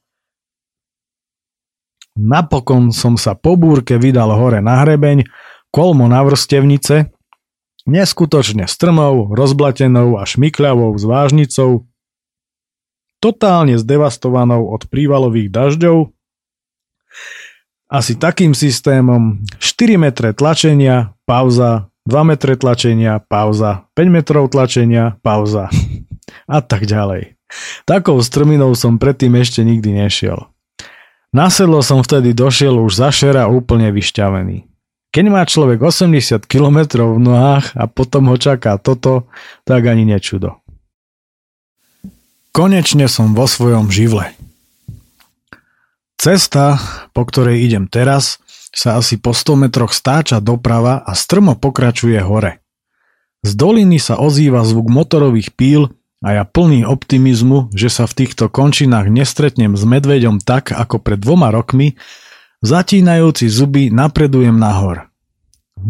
[2.16, 5.28] Napokon som sa po búrke vydal hore na hrebeň,
[5.68, 7.12] kolmo na vrstevnice
[7.86, 11.86] neskutočne strmou, rozblatenou a šmykľavou zvážnicou,
[13.20, 16.16] totálne zdevastovanou od prívalových dažďov,
[17.86, 25.70] asi takým systémom 4 metre tlačenia, pauza, 2 metre tlačenia, pauza, 5 metrov tlačenia, pauza
[26.56, 27.38] a tak ďalej.
[27.86, 30.50] Takou strminou som predtým ešte nikdy nešiel.
[31.30, 34.66] Na sedlo som vtedy došiel už za šera úplne vyšťavený.
[35.14, 39.30] Keď má človek 80 km v nohách a potom ho čaká toto,
[39.62, 40.58] tak ani nečudo.
[42.56, 44.32] Konečne som vo svojom živle.
[46.16, 46.80] Cesta,
[47.12, 48.40] po ktorej idem teraz,
[48.72, 52.64] sa asi po 100 metroch stáča doprava a strmo pokračuje hore.
[53.44, 55.92] Z doliny sa ozýva zvuk motorových píl
[56.24, 61.20] a ja plný optimizmu, že sa v týchto končinách nestretnem s medveďom tak ako pred
[61.20, 62.00] dvoma rokmi,
[62.64, 65.12] Zatínajúci zuby napredujem nahor.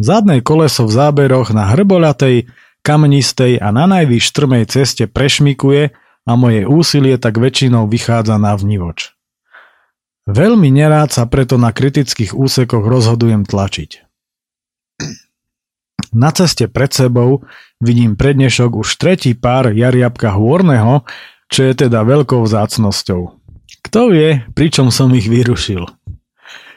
[0.02, 2.50] Zadné koleso v záberoch na hrboľatej,
[2.82, 5.94] kamenistej a na najvyš strmej ceste prešmikuje
[6.26, 9.14] a moje úsilie tak väčšinou vychádza na vnivoč.
[10.26, 13.90] Veľmi nerád sa preto na kritických úsekoch rozhodujem tlačiť.
[16.16, 17.44] Na ceste pred sebou
[17.78, 21.04] vidím prednešok už tretí pár jariabka hôrneho,
[21.46, 23.22] čo je teda veľkou vzácnosťou.
[23.86, 25.86] Kto vie, pričom som ich vyrušil.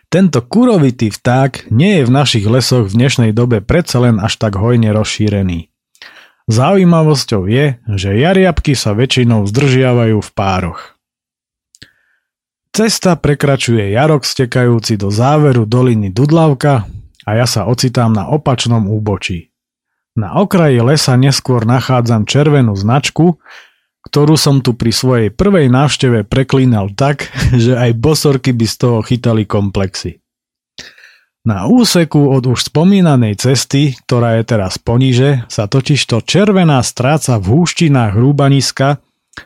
[0.10, 4.58] Tento kurovitý vták nie je v našich lesoch v dnešnej dobe predsa len až tak
[4.58, 5.69] hojne rozšírený.
[6.50, 10.98] Zaujímavosťou je, že jariabky sa väčšinou zdržiavajú v pároch.
[12.74, 16.90] Cesta prekračuje jarok stekajúci do záveru doliny Dudlavka
[17.22, 19.54] a ja sa ocitám na opačnom úbočí.
[20.18, 23.38] Na okraji lesa neskôr nachádzam červenú značku,
[24.10, 27.30] ktorú som tu pri svojej prvej návšteve preklínal tak,
[27.64, 30.18] že aj bosorky by z toho chytali komplexy.
[31.48, 37.56] Na úseku od už spomínanej cesty, ktorá je teraz poniže, sa totižto červená stráca v
[37.56, 39.00] húštinách hrúbaniska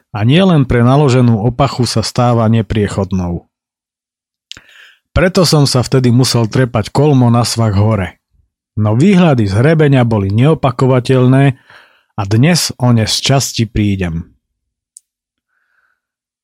[0.10, 3.46] a nielen pre naloženú opachu sa stáva nepriechodnou.
[5.14, 8.18] Preto som sa vtedy musel trepať kolmo na svak hore.
[8.74, 11.62] No výhľady z hrebenia boli neopakovateľné
[12.18, 14.33] a dnes o ne z časti prídem.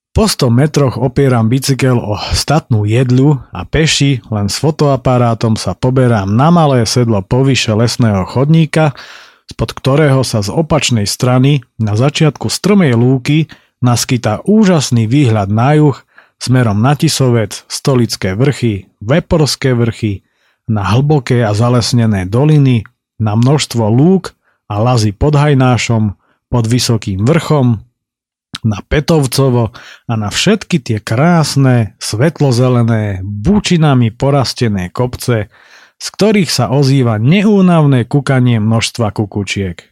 [0.09, 6.33] Po 100 metroch opieram bicykel o statnú jedľu a peši len s fotoaparátom sa poberám
[6.33, 8.97] na malé sedlo povyše lesného chodníka,
[9.45, 13.53] spod ktorého sa z opačnej strany na začiatku strmej lúky
[13.85, 15.97] naskytá úžasný výhľad na juh
[16.39, 20.23] smerom na Tisovec, Stolické vrchy, Veporské vrchy,
[20.65, 22.87] na hlboké a zalesnené doliny,
[23.19, 24.33] na množstvo lúk
[24.71, 26.15] a lazy pod Hajnášom,
[26.47, 27.83] pod Vysokým vrchom,
[28.63, 29.71] na Petovcovo
[30.07, 35.51] a na všetky tie krásne, svetlozelené, bučinami porastené kopce,
[35.99, 39.83] z ktorých sa ozýva neúnavné kukanie množstva kukučiek.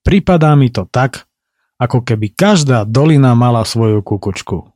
[0.00, 1.28] Pripadá mi to tak,
[1.80, 4.68] ako keby každá dolina mala svoju kukučku.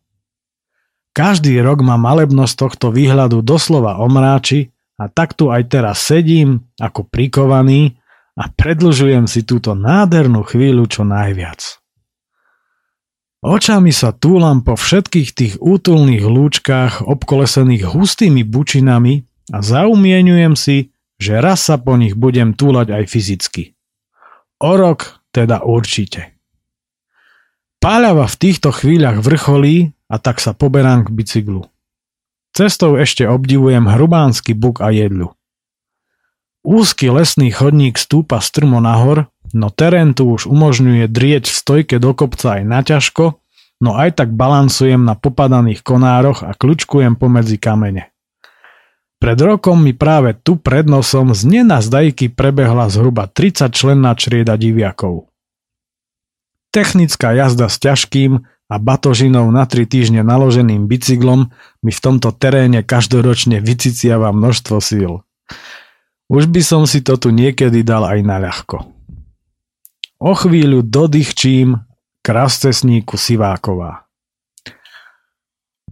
[1.14, 7.07] Každý rok ma malebnosť tohto výhľadu doslova omráči a tak tu aj teraz sedím ako
[7.07, 8.00] prikovaný
[8.34, 11.84] a predlžujem si túto nádhernú chvíľu čo najviac.
[13.45, 21.45] Očami sa túlam po všetkých tých útulných lúčkách obkolesených hustými bučinami a zaumieňujem si, že
[21.45, 23.76] raz sa po nich budem túlať aj fyzicky.
[24.64, 26.40] O rok teda určite.
[27.84, 31.68] Páľava v týchto chvíľach vrcholí a tak sa poberám k bicyklu.
[32.57, 35.36] Cestou ešte obdivujem hrubánsky buk a jedľu.
[36.64, 42.12] Úzky lesný chodník stúpa strmo nahor, no terén tu už umožňuje drieť v stojke do
[42.12, 43.38] kopca aj naťažko,
[43.80, 48.11] no aj tak balansujem na popadaných konároch a kľučkujem pomedzi kamene.
[49.22, 55.32] Pred rokom mi práve tu pred nosom z nenazdajky prebehla zhruba 30 členná črieda diviakov.
[56.68, 62.84] Technická jazda s ťažkým a batožinou na 3 týždne naloženým bicyklom mi v tomto teréne
[62.84, 65.24] každoročne vyciciava množstvo síl.
[66.28, 68.93] Už by som si to tu niekedy dal aj na ľahko.
[70.24, 71.84] O chvíľu dodýchčím
[72.24, 74.08] k rastesníku Siváková.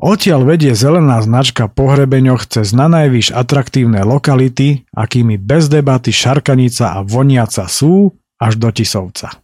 [0.00, 6.96] Odtiaľ vedie zelená značka po hrebeňoch cez na najvyš atraktívne lokality, akými bez debaty Šarkanica
[6.96, 9.36] a Voniaca sú, až do Tisovca.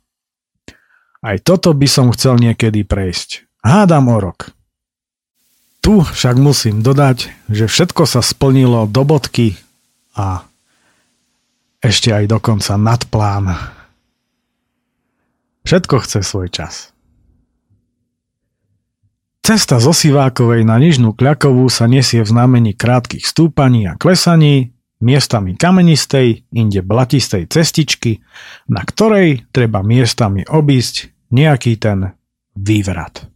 [1.21, 3.45] Aj toto by som chcel niekedy prejsť.
[3.61, 4.57] Hádam o rok.
[5.85, 9.53] Tu však musím dodať, že všetko sa splnilo do bodky
[10.17, 10.49] a
[11.85, 13.77] ešte aj dokonca nad plán.
[15.69, 16.97] Všetko chce svoj čas.
[19.45, 24.73] Cesta zo Sivákovej na Nižnú Kľakovú sa nesie v znamení krátkých stúpaní a klesaní,
[25.05, 28.25] miestami kamenistej, inde blatistej cestičky,
[28.73, 32.17] na ktorej treba miestami obísť nejaký ten
[32.57, 33.29] vývrat.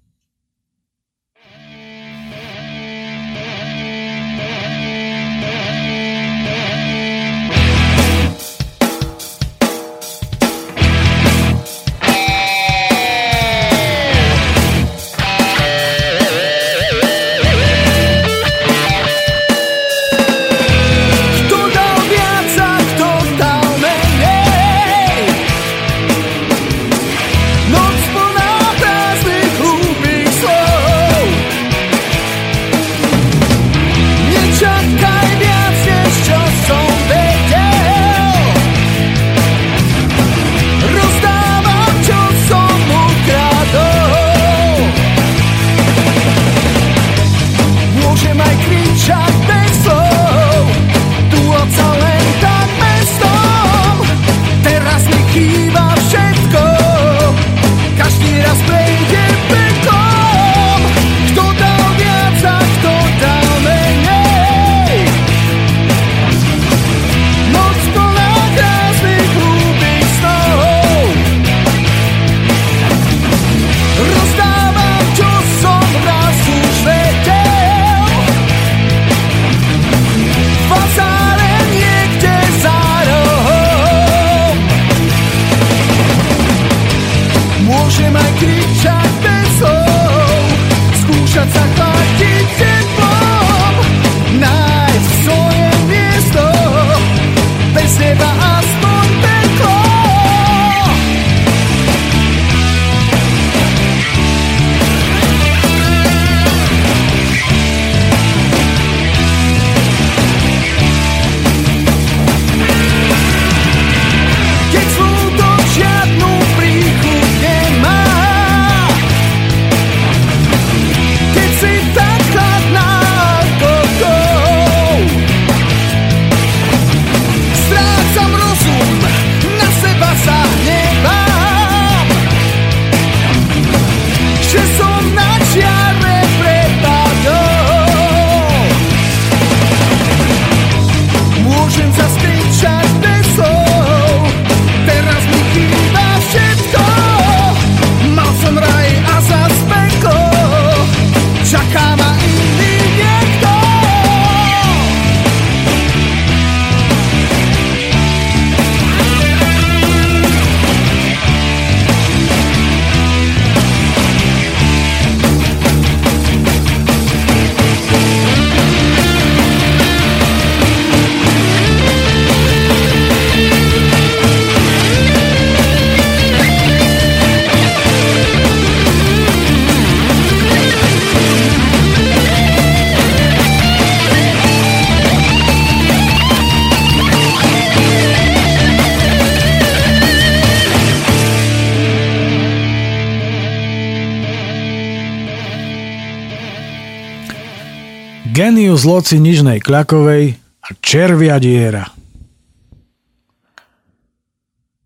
[198.83, 201.87] Genius loci nižnej kľakovej a červia diera.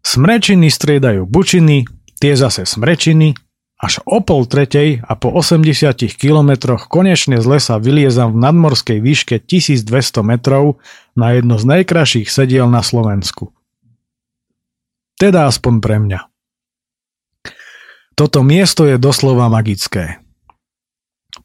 [0.05, 1.88] Smrečiny striedajú bučiny,
[2.20, 3.32] tie zase smrečiny
[3.80, 9.40] Až o pol tretej a po 80 kilometroch konečne z lesa vyliezam v nadmorskej výške
[9.40, 9.88] 1200
[10.20, 10.76] metrov
[11.16, 13.57] na jedno z najkrajších sediel na Slovensku.
[15.16, 16.20] Teda aspoň pre mňa.
[18.12, 20.20] Toto miesto je doslova magické.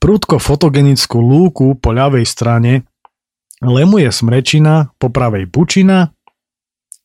[0.02, 2.90] Prúdko fotogenickú lúku po ľavej strane
[3.62, 6.10] lemuje smrečina, po pravej bučina,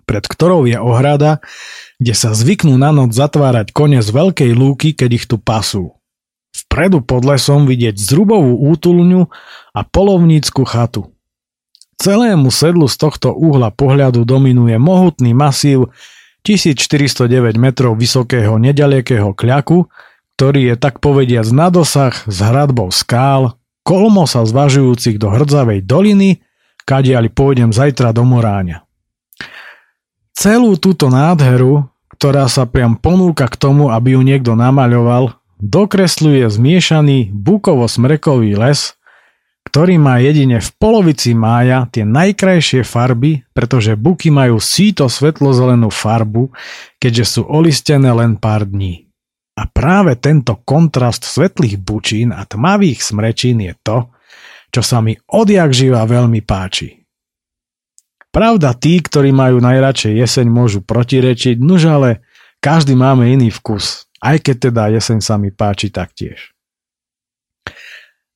[0.08, 1.44] pred ktorou je ohrada,
[2.00, 5.92] kde sa zvyknú na noc zatvárať kone z veľkej lúky, keď ich tu pasú.
[6.56, 9.28] Vpredu pod lesom vidieť zrubovú útulňu
[9.76, 11.12] a polovnícku chatu.
[12.00, 15.92] Celému sedlu z tohto uhla pohľadu dominuje mohutný masív
[16.48, 19.84] 1409 metrov vysokého nedalekého kľaku,
[20.36, 23.56] ktorý je tak povediac na dosah s hradbou skál,
[23.88, 26.44] kolmo sa zvažujúcich do hrdzavej doliny,
[26.84, 28.84] kadiaľ pôjdem zajtra do Moráňa.
[30.36, 37.32] Celú túto nádheru, ktorá sa priam ponúka k tomu, aby ju niekto namaľoval, dokresľuje zmiešaný
[37.32, 38.92] bukovo-smrekový les,
[39.72, 46.52] ktorý má jedine v polovici mája tie najkrajšie farby, pretože buky majú síto svetlozelenú farbu,
[47.00, 49.05] keďže sú olistené len pár dní.
[49.56, 54.12] A práve tento kontrast svetlých bučín a tmavých smrečín je to,
[54.68, 57.06] čo sa mi odjak živa veľmi páči.
[58.28, 62.20] Pravda, tí, ktorí majú najradšej jeseň, môžu protirečiť, nuž ale
[62.60, 66.52] každý máme iný vkus, aj keď teda jeseň sa mi páči taktiež.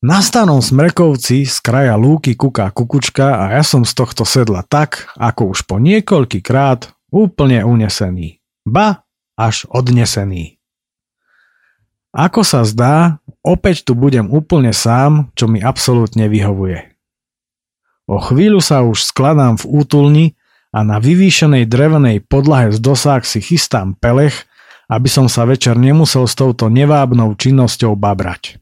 [0.01, 5.13] Na stanom smrekovci z kraja lúky kuká kukučka a ja som z tohto sedla tak,
[5.21, 8.41] ako už po niekoľký krát, úplne unesený.
[8.65, 9.05] Ba,
[9.37, 10.60] až odnesený.
[12.11, 16.91] Ako sa zdá, opäť tu budem úplne sám, čo mi absolútne vyhovuje.
[18.11, 20.27] O chvíľu sa už skladám v útulni
[20.75, 24.51] a na vyvýšenej drevenej podlahe z dosák si chystám pelech,
[24.91, 28.59] aby som sa večer nemusel s touto nevábnou činnosťou babrať.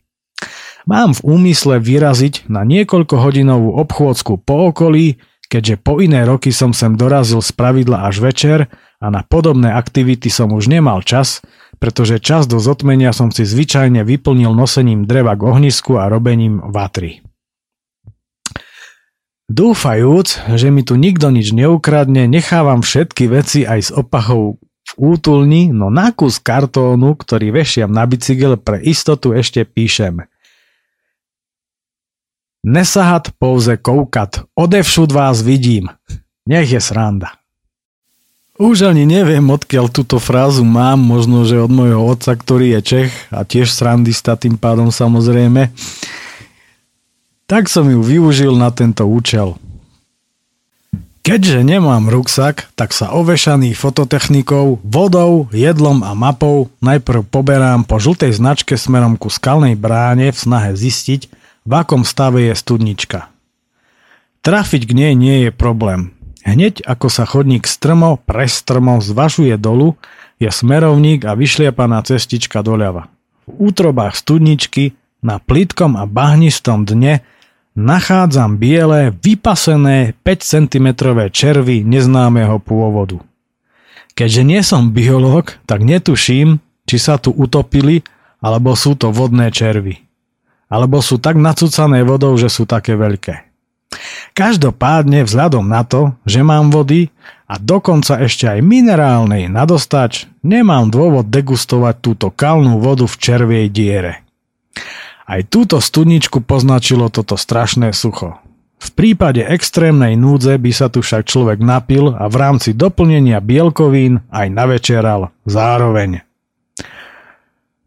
[0.84, 6.76] Mám v úmysle vyraziť na niekoľko hodinovú obchôdzku po okolí, keďže po iné roky som
[6.76, 8.68] sem dorazil z pravidla až večer
[9.00, 11.40] a na podobné aktivity som už nemal čas,
[11.78, 17.22] pretože čas do zotmenia som si zvyčajne vyplnil nosením dreva k ohnisku a robením vatry.
[19.48, 25.72] Dúfajúc, že mi tu nikto nič neukradne, nechávam všetky veci aj s opachou v útulni,
[25.72, 30.28] no na kus kartónu, ktorý vešiam na bicykel, pre istotu ešte píšem.
[32.60, 35.88] Nesahat pouze koukat, odevšud vás vidím.
[36.44, 37.37] Nech je sranda.
[38.58, 43.12] Už ani neviem, odkiaľ túto frázu mám, možno, že od môjho otca, ktorý je Čech
[43.30, 45.70] a tiež srandista tým pádom samozrejme
[47.48, 49.56] tak som ju využil na tento účel.
[51.24, 58.36] Keďže nemám ruksak, tak sa ovešaný fototechnikou, vodou, jedlom a mapou najprv poberám po žltej
[58.36, 61.32] značke smerom ku skalnej bráne v snahe zistiť,
[61.68, 63.28] v akom stave je studnička.
[64.44, 66.16] Trafiť k nej nie je problém.
[66.46, 69.98] Hneď ako sa chodník strmo, prestrmo zvažuje dolu,
[70.38, 73.10] je smerovník a vyšliapaná cestička doľava.
[73.50, 77.26] V útrobách studničky na plitkom a bahnistom dne
[77.74, 80.88] nachádzam biele, vypasené 5 cm
[81.30, 83.18] červy neznámeho pôvodu.
[84.14, 88.02] Keďže nie som biológ, tak netuším, či sa tu utopili,
[88.42, 90.02] alebo sú to vodné červy.
[90.68, 93.47] Alebo sú tak nacúcané vodou, že sú také veľké.
[94.36, 97.10] Každopádne vzhľadom na to, že mám vody
[97.48, 104.22] a dokonca ešte aj minerálnej nadostač, nemám dôvod degustovať túto kalnú vodu v červiej diere.
[105.28, 108.40] Aj túto studničku poznačilo toto strašné sucho.
[108.78, 114.22] V prípade extrémnej núdze by sa tu však človek napil a v rámci doplnenia bielkovín
[114.30, 116.22] aj navečeral zároveň.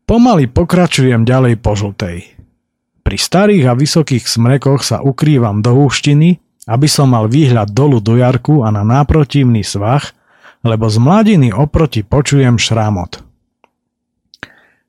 [0.03, 2.40] Pomaly pokračujem ďalej po žltej.
[3.11, 8.15] Pri starých a vysokých smrekoch sa ukrývam do húštiny, aby som mal výhľad dolu do
[8.15, 10.15] jarku a na náprotivný svah,
[10.63, 13.19] lebo z mladiny oproti počujem šramot.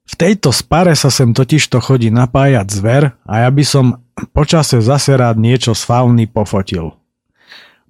[0.07, 4.79] V tejto spare sa sem totiž to chodí napájať zver a ja by som počase
[4.79, 6.95] zase rád niečo z fauny pofotil.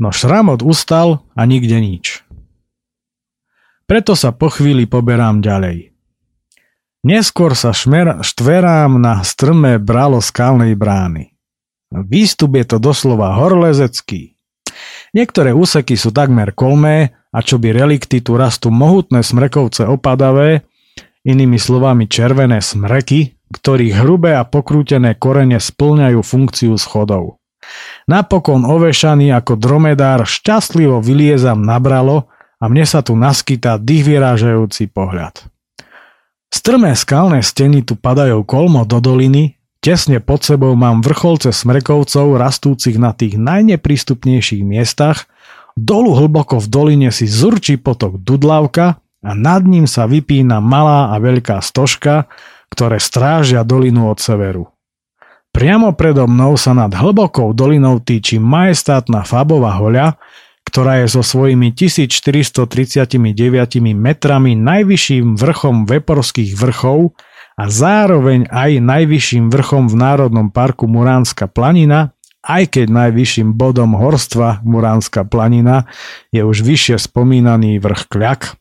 [0.01, 2.25] No šramot ustal a nikde nič.
[3.85, 5.92] Preto sa po chvíli poberám ďalej.
[7.03, 11.35] Neskôr sa šmer, štverám na strmé bralo skalnej brány.
[11.91, 14.39] Výstup je to doslova horlezecký.
[15.11, 20.63] Niektoré úseky sú takmer kolmé a čo by relikty tu rastú mohutné smrekovce opadavé,
[21.27, 27.43] inými slovami červené smreky, ktorých hrubé a pokrútené korene splňajú funkciu schodov.
[28.07, 32.31] Napokon ovešaný ako dromedár šťastlivo vyliezam na bralo
[32.63, 35.51] a mne sa tu naskytá dých vyrážajúci pohľad.
[36.53, 43.01] Strmé skalné steny tu padajú kolmo do doliny, tesne pod sebou mám vrcholce smrekovcov rastúcich
[43.01, 45.25] na tých najneprístupnejších miestach,
[45.81, 51.17] dolu hlboko v doline si zurčí potok Dudlavka a nad ním sa vypína malá a
[51.17, 52.29] veľká stožka,
[52.69, 54.69] ktoré strážia dolinu od severu.
[55.57, 60.21] Priamo predo mnou sa nad hlbokou dolinou týči majestátna Fabová hoľa,
[60.67, 63.19] ktorá je so svojimi 1439
[63.93, 67.13] metrami najvyšším vrchom Veporských vrchov
[67.59, 74.59] a zároveň aj najvyšším vrchom v Národnom parku Muránska planina, aj keď najvyšším bodom horstva
[74.67, 75.87] Muránska planina
[76.35, 78.59] je už vyššie spomínaný vrch Kľak.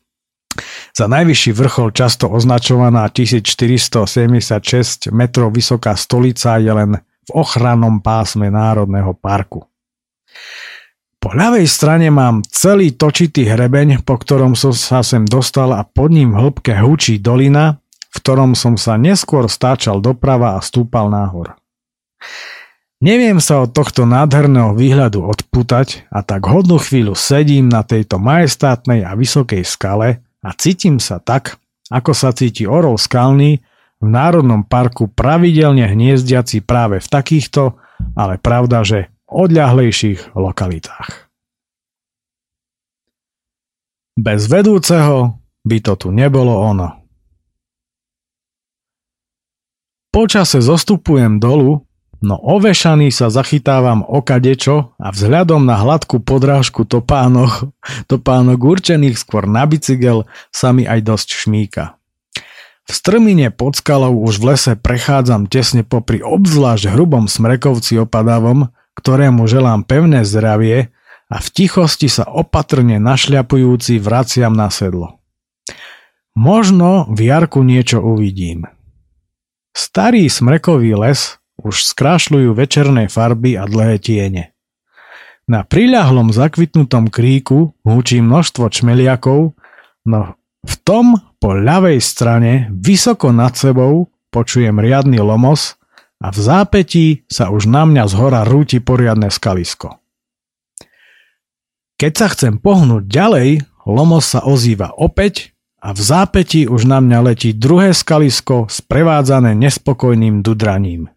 [0.92, 9.16] Za najvyšší vrchol často označovaná 1476 metrov vysoká stolica je len v ochrannom pásme Národného
[9.16, 9.64] parku.
[11.32, 16.12] Po ľavej strane mám celý točitý hrebeň, po ktorom som sa sem dostal a pod
[16.12, 17.80] ním v hĺbke hučí dolina,
[18.12, 21.56] v ktorom som sa neskôr stáčal doprava a stúpal nahor.
[23.00, 29.08] Neviem sa od tohto nádherného výhľadu odputať a tak hodnú chvíľu sedím na tejto majestátnej
[29.08, 31.56] a vysokej skale a cítim sa tak,
[31.88, 33.64] ako sa cíti orol skalný
[34.04, 37.80] v Národnom parku pravidelne hniezdiaci práve v takýchto,
[38.20, 41.32] ale pravda, že odľahlejších lokalitách.
[44.20, 47.02] Bez vedúceho by to tu nebolo ono.
[50.12, 51.88] Počase zostupujem dolu,
[52.20, 57.72] no ovešaný sa zachytávam okadečo a vzhľadom na hladkú podrážku topánok,
[58.12, 61.96] topánok určených skôr na bicykel sa mi aj dosť šmíka.
[62.84, 68.68] V strmine pod skalou už v lese prechádzam tesne popri obzvlášť hrubom smrekovci opadavom,
[68.98, 70.92] ktorému želám pevné zdravie
[71.32, 75.24] a v tichosti sa opatrne našľapujúci vraciam na sedlo.
[76.36, 78.68] Možno v jarku niečo uvidím.
[79.72, 84.44] Starý smrekový les už skrášľujú večerné farby a dlhé tiene.
[85.48, 89.56] Na priľahlom zakvitnutom kríku húči množstvo čmeliakov,
[90.08, 90.20] no
[90.64, 95.81] v tom po ľavej strane, vysoko nad sebou, počujem riadny lomos
[96.22, 99.98] a v zápetí sa už na mňa z hora rúti poriadne skalisko.
[101.98, 103.50] Keď sa chcem pohnúť ďalej,
[103.90, 110.46] Lomos sa ozýva opäť a v zápetí už na mňa letí druhé skalisko sprevádzané nespokojným
[110.46, 111.10] dudraním.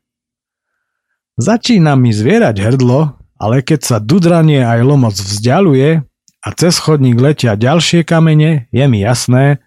[1.37, 6.01] Začína mi zvierať hrdlo, ale keď sa dudranie aj lomoc vzdialuje
[6.45, 9.64] a cez chodník letia ďalšie kamene, je mi jasné,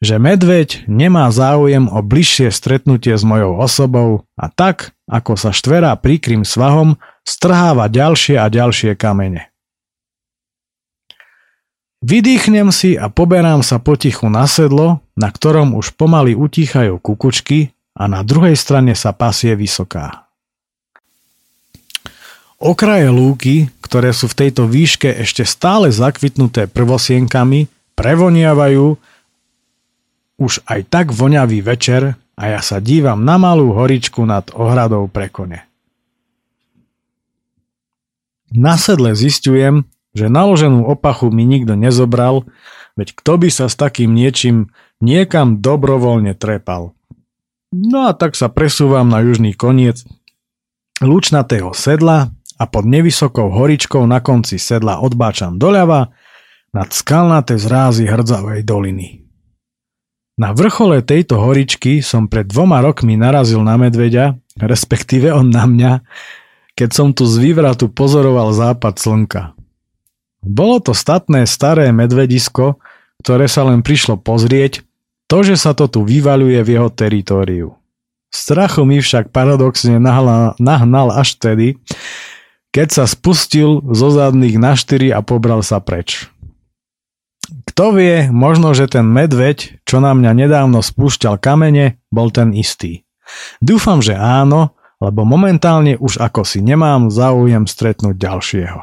[0.00, 5.92] že medveď nemá záujem o bližšie stretnutie s mojou osobou a tak, ako sa štverá
[6.00, 9.52] príkrym svahom, strháva ďalšie a ďalšie kamene.
[12.00, 18.08] Vydýchnem si a poberám sa potichu na sedlo, na ktorom už pomaly utíchajú kukučky a
[18.08, 20.24] na druhej strane sa pasie vysoká.
[22.56, 28.96] Okraje lúky, ktoré sú v tejto výške ešte stále zakvitnuté prvosienkami, prevoniavajú
[30.40, 35.28] už aj tak voňavý večer a ja sa dívam na malú horičku nad ohradou pre
[35.28, 35.68] kone.
[38.50, 39.84] Na sedle zistujem,
[40.16, 42.48] že naloženú opachu mi nikto nezobral,
[42.98, 46.96] veď kto by sa s takým niečím niekam dobrovoľne trepal.
[47.70, 50.02] No a tak sa presúvam na južný koniec
[50.98, 56.10] lučnatého sedla a pod nevysokou horičkou na konci sedla odbáčam doľava
[56.74, 59.19] nad skalnaté zrázy hrdzavej doliny.
[60.40, 65.92] Na vrchole tejto horičky som pred dvoma rokmi narazil na medveďa, respektíve on na mňa,
[66.72, 69.52] keď som tu z vývratu pozoroval západ slnka.
[70.40, 72.80] Bolo to statné staré medvedisko,
[73.20, 74.80] ktoré sa len prišlo pozrieť,
[75.28, 77.68] to, že sa to tu vyvaľuje v jeho teritóriu.
[78.32, 81.76] Strachu mi však paradoxne nahnal, nahnal až vtedy,
[82.72, 86.32] keď sa spustil zo zadných na štyri a pobral sa preč.
[87.70, 93.06] Kto vie, možno, že ten medveď, čo na mňa nedávno spúšťal kamene, bol ten istý.
[93.62, 98.80] Dúfam, že áno, lebo momentálne už ako si nemám záujem stretnúť ďalšieho.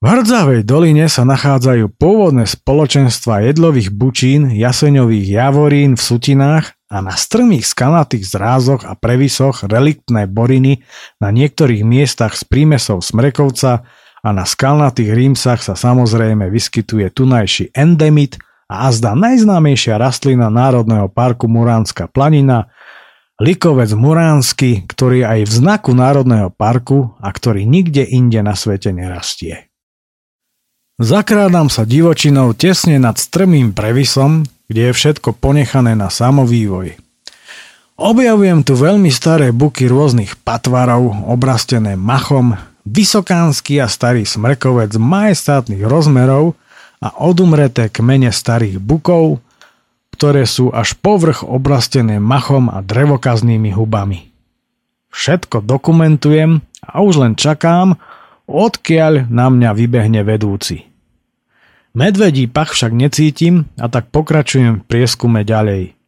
[0.00, 7.14] V Hrdzavej doline sa nachádzajú pôvodné spoločenstva jedlových bučín, jaseňových javorín v sutinách a na
[7.14, 10.82] strmých skalnatých zrázoch a previsoch reliktné boriny
[11.22, 13.86] na niektorých miestach s prímesou smrekovca
[14.20, 18.36] a na skalnatých rímsach sa samozrejme vyskytuje tunajší endemit
[18.70, 22.70] a azda najznámejšia rastlina Národného parku Muránska planina,
[23.40, 29.72] likovec muránsky, ktorý aj v znaku Národného parku a ktorý nikde inde na svete nerastie.
[31.00, 37.00] Zakrádam sa divočinou tesne nad strmým previsom, kde je všetko ponechané na samovývoj.
[37.96, 42.56] Objavujem tu veľmi staré buky rôznych patvarov, obrastené machom,
[42.90, 46.58] vysokánsky a starý smrkovec majestátnych rozmerov
[46.98, 49.38] a odumreté kmene starých bukov,
[50.18, 54.28] ktoré sú až povrch obrastené machom a drevokaznými hubami.
[55.10, 57.96] Všetko dokumentujem a už len čakám,
[58.50, 60.90] odkiaľ na mňa vybehne vedúci.
[61.90, 65.98] Medvedí pach však necítim a tak pokračujem v prieskume ďalej.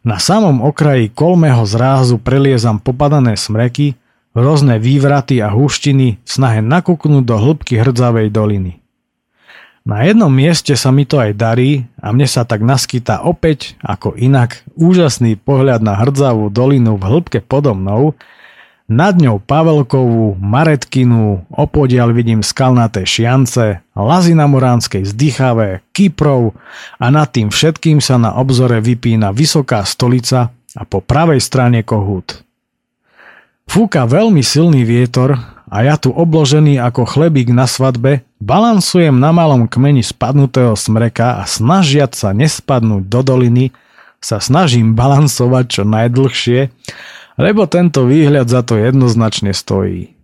[0.00, 4.00] Na samom okraji kolmého zrázu preliezam popadané smreky,
[4.34, 8.80] rôzne vývraty a húštiny v snahe nakúknúť do hĺbky hrdzavej doliny.
[9.80, 14.12] Na jednom mieste sa mi to aj darí a mne sa tak naskytá opäť, ako
[14.14, 18.12] inak, úžasný pohľad na hrdzavú dolinu v hĺbke podo mnou,
[18.90, 26.58] nad ňou Pavelkovú, Maretkinu, opodiaľ vidím skalnaté šiance, lazy na Moránskej zdychavé, Kyprov
[26.98, 32.42] a nad tým všetkým sa na obzore vypína vysoká stolica a po pravej strane kohút.
[33.70, 35.38] Fúka veľmi silný vietor
[35.70, 41.46] a ja tu obložený ako chlebík na svadbe balansujem na malom kmeni spadnutého smreka a
[41.46, 43.70] snažiať sa nespadnúť do doliny
[44.18, 46.60] sa snažím balansovať čo najdlhšie
[47.38, 50.18] lebo tento výhľad za to jednoznačne stojí.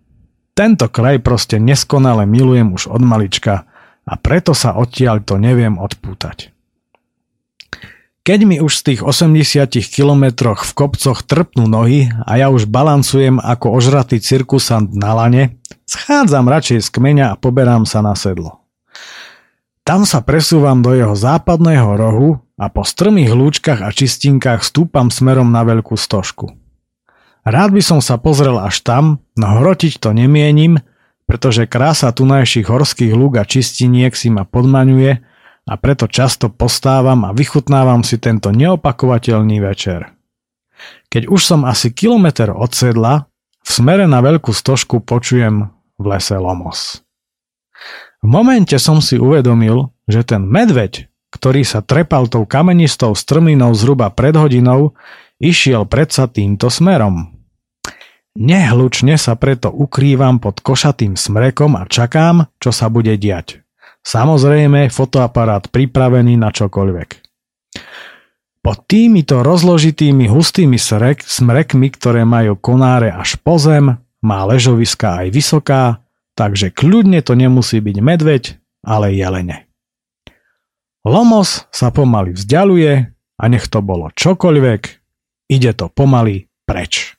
[0.58, 3.62] Tento kraj proste neskonale milujem už od malička
[4.02, 6.50] a preto sa odtiaľ to neviem odpútať.
[8.26, 13.38] Keď mi už z tých 80 kilometroch v kopcoch trpnú nohy a ja už balancujem
[13.38, 18.66] ako ožratý cirkusant na lane, schádzam radšej z kmeňa a poberám sa na sedlo.
[19.86, 25.54] Tam sa presúvam do jeho západného rohu a po strmých lúčkach a čistinkách stúpam smerom
[25.54, 26.50] na veľkú stožku.
[27.46, 30.82] Rád by som sa pozrel až tam, no hrotiť to nemienim,
[31.30, 35.35] pretože krása tunajších horských lúk a čistiniek si ma podmaňuje
[35.66, 40.14] a preto často postávam a vychutnávam si tento neopakovateľný večer.
[41.10, 43.26] Keď už som asi kilometr od sedla,
[43.66, 47.02] v smere na veľkú stožku počujem v lese lomos.
[48.22, 54.14] V momente som si uvedomil, že ten medveď, ktorý sa trepal tou kamenistou strminou zhruba
[54.14, 54.94] pred hodinou,
[55.42, 57.34] išiel predsa týmto smerom.
[58.36, 63.65] Nehlučne sa preto ukrývam pod košatým smrekom a čakám, čo sa bude diať.
[64.06, 67.08] Samozrejme, fotoaparát pripravený na čokoľvek.
[68.62, 75.28] Pod týmito rozložitými hustými srek, smrekmi, ktoré majú konáre až po zem, má ležoviska aj
[75.34, 75.82] vysoká,
[76.38, 78.42] takže kľudne to nemusí byť medveď,
[78.86, 79.66] ale jelene.
[81.06, 82.92] Lomos sa pomaly vzdialuje
[83.38, 84.82] a nech to bolo čokoľvek,
[85.50, 87.14] ide to pomaly preč.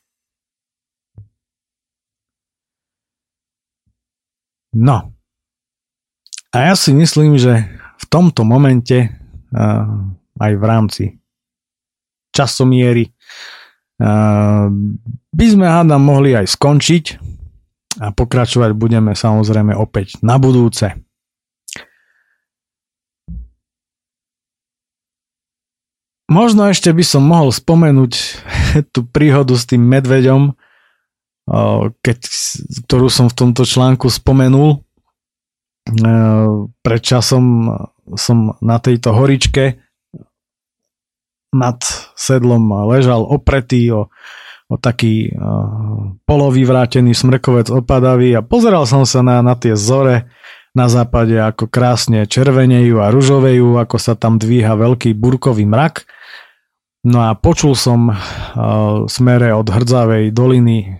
[4.75, 5.16] No.
[6.57, 7.69] A ja si myslím, že
[8.01, 9.13] v tomto momente
[9.53, 9.85] uh,
[10.41, 11.03] aj v rámci
[12.33, 13.13] časomiery
[14.01, 14.65] uh,
[15.29, 17.05] by sme hádam mohli aj skončiť
[18.01, 20.97] a pokračovať budeme samozrejme opäť na budúce.
[26.25, 28.13] Možno ešte by som mohol spomenúť
[28.97, 30.57] tú príhodu s tým medveďom,
[32.01, 32.19] keď,
[32.89, 34.86] ktorú som v tomto článku spomenul.
[36.83, 37.43] Pred časom
[38.15, 39.79] som na tejto horičke
[41.55, 41.79] nad
[42.15, 44.11] sedlom ležal opretý o,
[44.67, 50.27] o taký uh, polovyvrátený smrkovec opadavý a pozeral som sa na, na tie zore
[50.75, 56.05] na západe, ako krásne červenejú a ružovejú, ako sa tam dvíha veľký burkový mrak.
[57.07, 58.17] No a počul som uh,
[59.07, 60.99] smere od hrdzavej doliny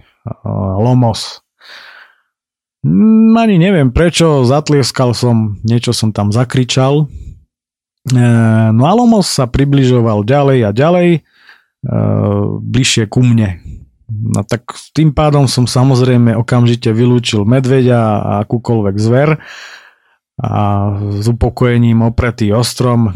[0.80, 1.44] Lomos.
[2.86, 7.06] Mm, ani neviem prečo, zatlieskal som, niečo som tam zakričal.
[7.06, 8.28] E,
[8.74, 11.20] no a Lomos sa približoval ďalej a ďalej, e,
[12.62, 13.62] bližšie ku mne.
[14.08, 19.36] No tak tým pádom som samozrejme okamžite vylúčil medveďa a akúkoľvek zver
[20.38, 20.54] a
[21.18, 23.12] s upokojením opretý ostrom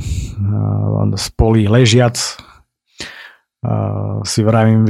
[1.15, 2.17] z polí ležiac
[4.25, 4.89] si vravím,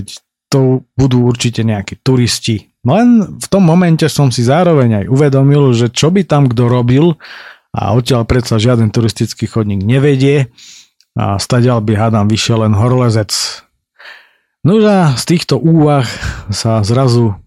[0.52, 2.68] to budú určite nejakí turisti.
[2.84, 7.16] Len v tom momente som si zároveň aj uvedomil, že čo by tam kto robil
[7.72, 10.52] a odtiaľ predsa žiaden turistický chodník nevedie
[11.16, 13.32] a stadiaľ by hádam vyšiel len horolezec.
[14.68, 16.06] No a z týchto úvah
[16.52, 17.40] sa zrazu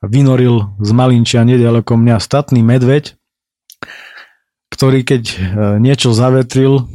[0.00, 3.14] vynoril z Malinčia nedaleko mňa statný medveď,
[4.72, 5.36] ktorý keď e,
[5.78, 6.88] niečo zavetril,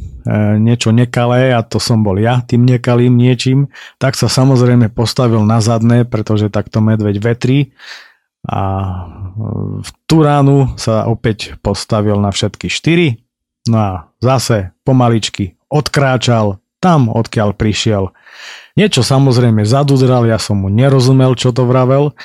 [0.58, 5.58] niečo nekalé a to som bol ja tým nekalým niečím, tak sa samozrejme postavil na
[5.58, 7.74] zadné, pretože takto medveď vetrí
[8.46, 8.94] a e,
[9.82, 13.22] v tú ránu sa opäť postavil na všetky štyri
[13.70, 18.10] no a zase pomaličky odkráčal tam, odkiaľ prišiel.
[18.74, 22.18] Niečo samozrejme zadudral, ja som mu nerozumel, čo to vravel,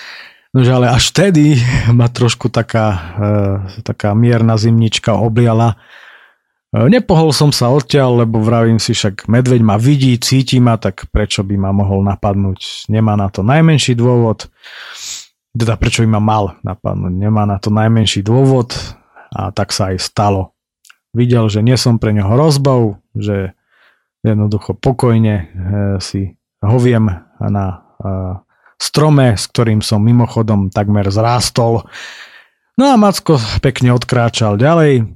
[0.50, 1.62] nože ale až vtedy
[1.94, 2.88] ma trošku taká,
[3.78, 5.78] e, taká mierna zimnička obliala.
[6.74, 11.08] E, nepohol som sa odtiaľ, lebo vravím si však medveď ma vidí, cíti ma, tak
[11.14, 12.92] prečo by ma mohol napadnúť?
[12.92, 14.52] Nemá na to najmenší dôvod.
[15.56, 17.14] Teda prečo by ma mal napadnúť?
[17.16, 18.76] Nemá na to najmenší dôvod
[19.32, 20.56] a tak sa aj stalo.
[21.16, 23.56] Videl, že nie som pre neho hrozbou, že
[24.22, 25.46] jednoducho pokojne e,
[26.04, 27.08] si hoviem
[27.40, 27.76] na e,
[28.78, 31.88] strome, s ktorým som mimochodom takmer zrástol.
[32.78, 35.10] No a Macko pekne odkráčal ďalej.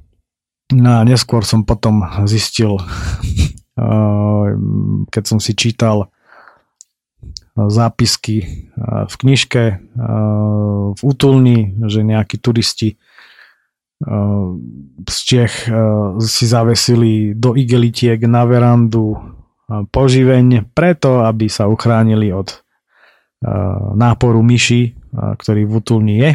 [0.72, 3.98] No a neskôr som potom zistil, e,
[5.12, 6.08] keď som si čítal
[7.52, 9.64] zápisky v knižke
[10.96, 12.96] v útulni, že nejakí turisti
[15.02, 15.74] z Čech eh,
[16.18, 19.20] si zavesili do igelitiek na verandu eh,
[19.86, 22.58] poživeň preto, aby sa uchránili od eh,
[23.94, 26.30] náporu myši, ktorý v útulni je.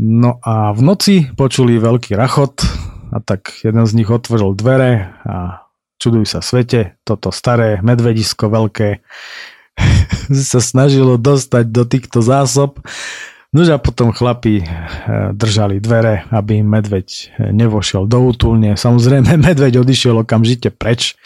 [0.00, 2.64] No a v noci počuli veľký rachot
[3.12, 5.68] a tak jeden z nich otvoril dvere a
[6.00, 9.04] čuduj sa svete, toto staré medvedisko veľké
[10.52, 12.80] sa snažilo dostať do týchto zásob
[13.52, 14.68] No a potom chlapi eh,
[15.36, 18.80] držali dvere, aby im medveď eh, nevošiel do útulne.
[18.80, 21.20] Samozrejme, medveď odišiel okamžite preč.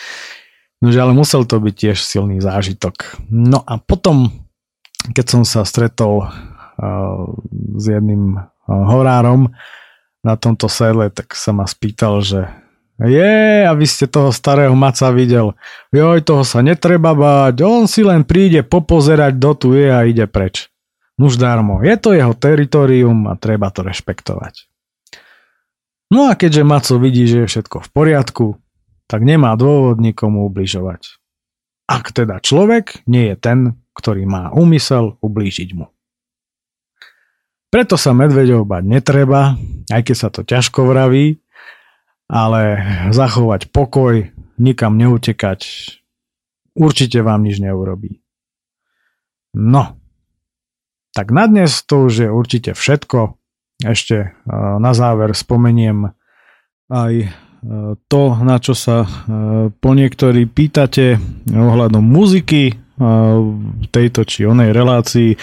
[0.83, 3.23] No ale musel to byť tiež silný zážitok.
[3.31, 4.29] No a potom,
[5.15, 7.25] keď som sa stretol uh,
[7.81, 8.37] s jedným
[8.67, 9.55] horárom
[10.27, 12.51] na tomto sedle, tak sa ma spýtal, že
[12.97, 15.53] je, a vy ste toho starého maca videl.
[15.93, 20.25] Joj, toho sa netreba báť, on si len príde popozerať, do tu je a ide
[20.25, 20.73] preč.
[21.21, 24.69] Nuž darmo, je to jeho teritorium a treba to rešpektovať.
[26.13, 28.47] No a keďže Maco vidí, že je všetko v poriadku,
[29.11, 31.19] tak nemá dôvod nikomu ubližovať.
[31.87, 33.59] Ak teda človek nie je ten,
[33.95, 35.93] ktorý má úmysel ublížiť mu.
[37.71, 39.59] Preto sa medveďov bať netreba,
[39.91, 41.43] aj keď sa to ťažko vraví,
[42.31, 42.63] ale
[43.11, 45.61] zachovať pokoj, nikam neutekať,
[46.79, 48.23] určite vám nič neurobí.
[49.57, 49.97] No,
[51.17, 53.41] tak na dnes to už je určite všetko.
[53.81, 54.29] Ešte e,
[54.81, 56.13] na záver spomeniem
[56.93, 57.29] aj e,
[58.09, 59.09] to, na čo sa e,
[59.73, 61.17] po niektorí pýtate
[61.49, 65.37] ohľadom muziky v tejto či onej relácii.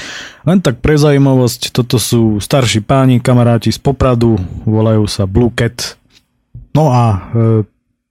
[0.45, 6.01] Len tak pre zaujímavosť, toto sú starší páni, kamaráti z Popradu, volajú sa Blue Cat.
[6.73, 7.29] No a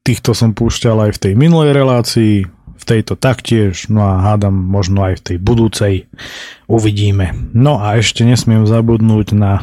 [0.06, 2.34] týchto som púšťal aj v tej minulej relácii,
[2.82, 5.94] v tejto taktiež, no a hádam možno aj v tej budúcej
[6.66, 7.30] uvidíme.
[7.54, 9.62] No a ešte nesmiem zabudnúť na e,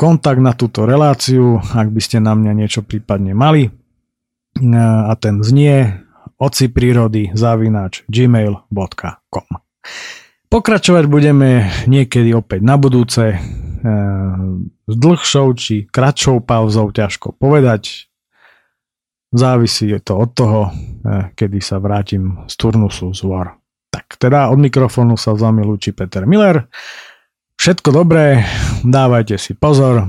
[0.00, 3.68] kontakt na túto reláciu, ak by ste na mňa niečo prípadne mali.
[3.68, 3.70] E,
[4.80, 6.07] a ten znie
[6.38, 9.48] oci prírody zavináč gmail.com
[10.48, 13.38] Pokračovať budeme niekedy opäť na budúce e,
[14.88, 18.08] s dlhšou či kratšou pauzou, ťažko povedať.
[19.28, 23.60] Závisí to od toho, eh, kedy sa vrátim z turnusu z War.
[23.92, 26.64] Tak teda od mikrofónu sa s vami Peter Miller.
[27.60, 28.46] Všetko dobré,
[28.86, 30.06] dávajte si pozor,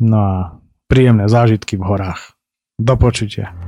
[0.00, 0.58] no a
[0.88, 2.34] príjemné zážitky v horách.
[2.80, 3.67] Do počutia.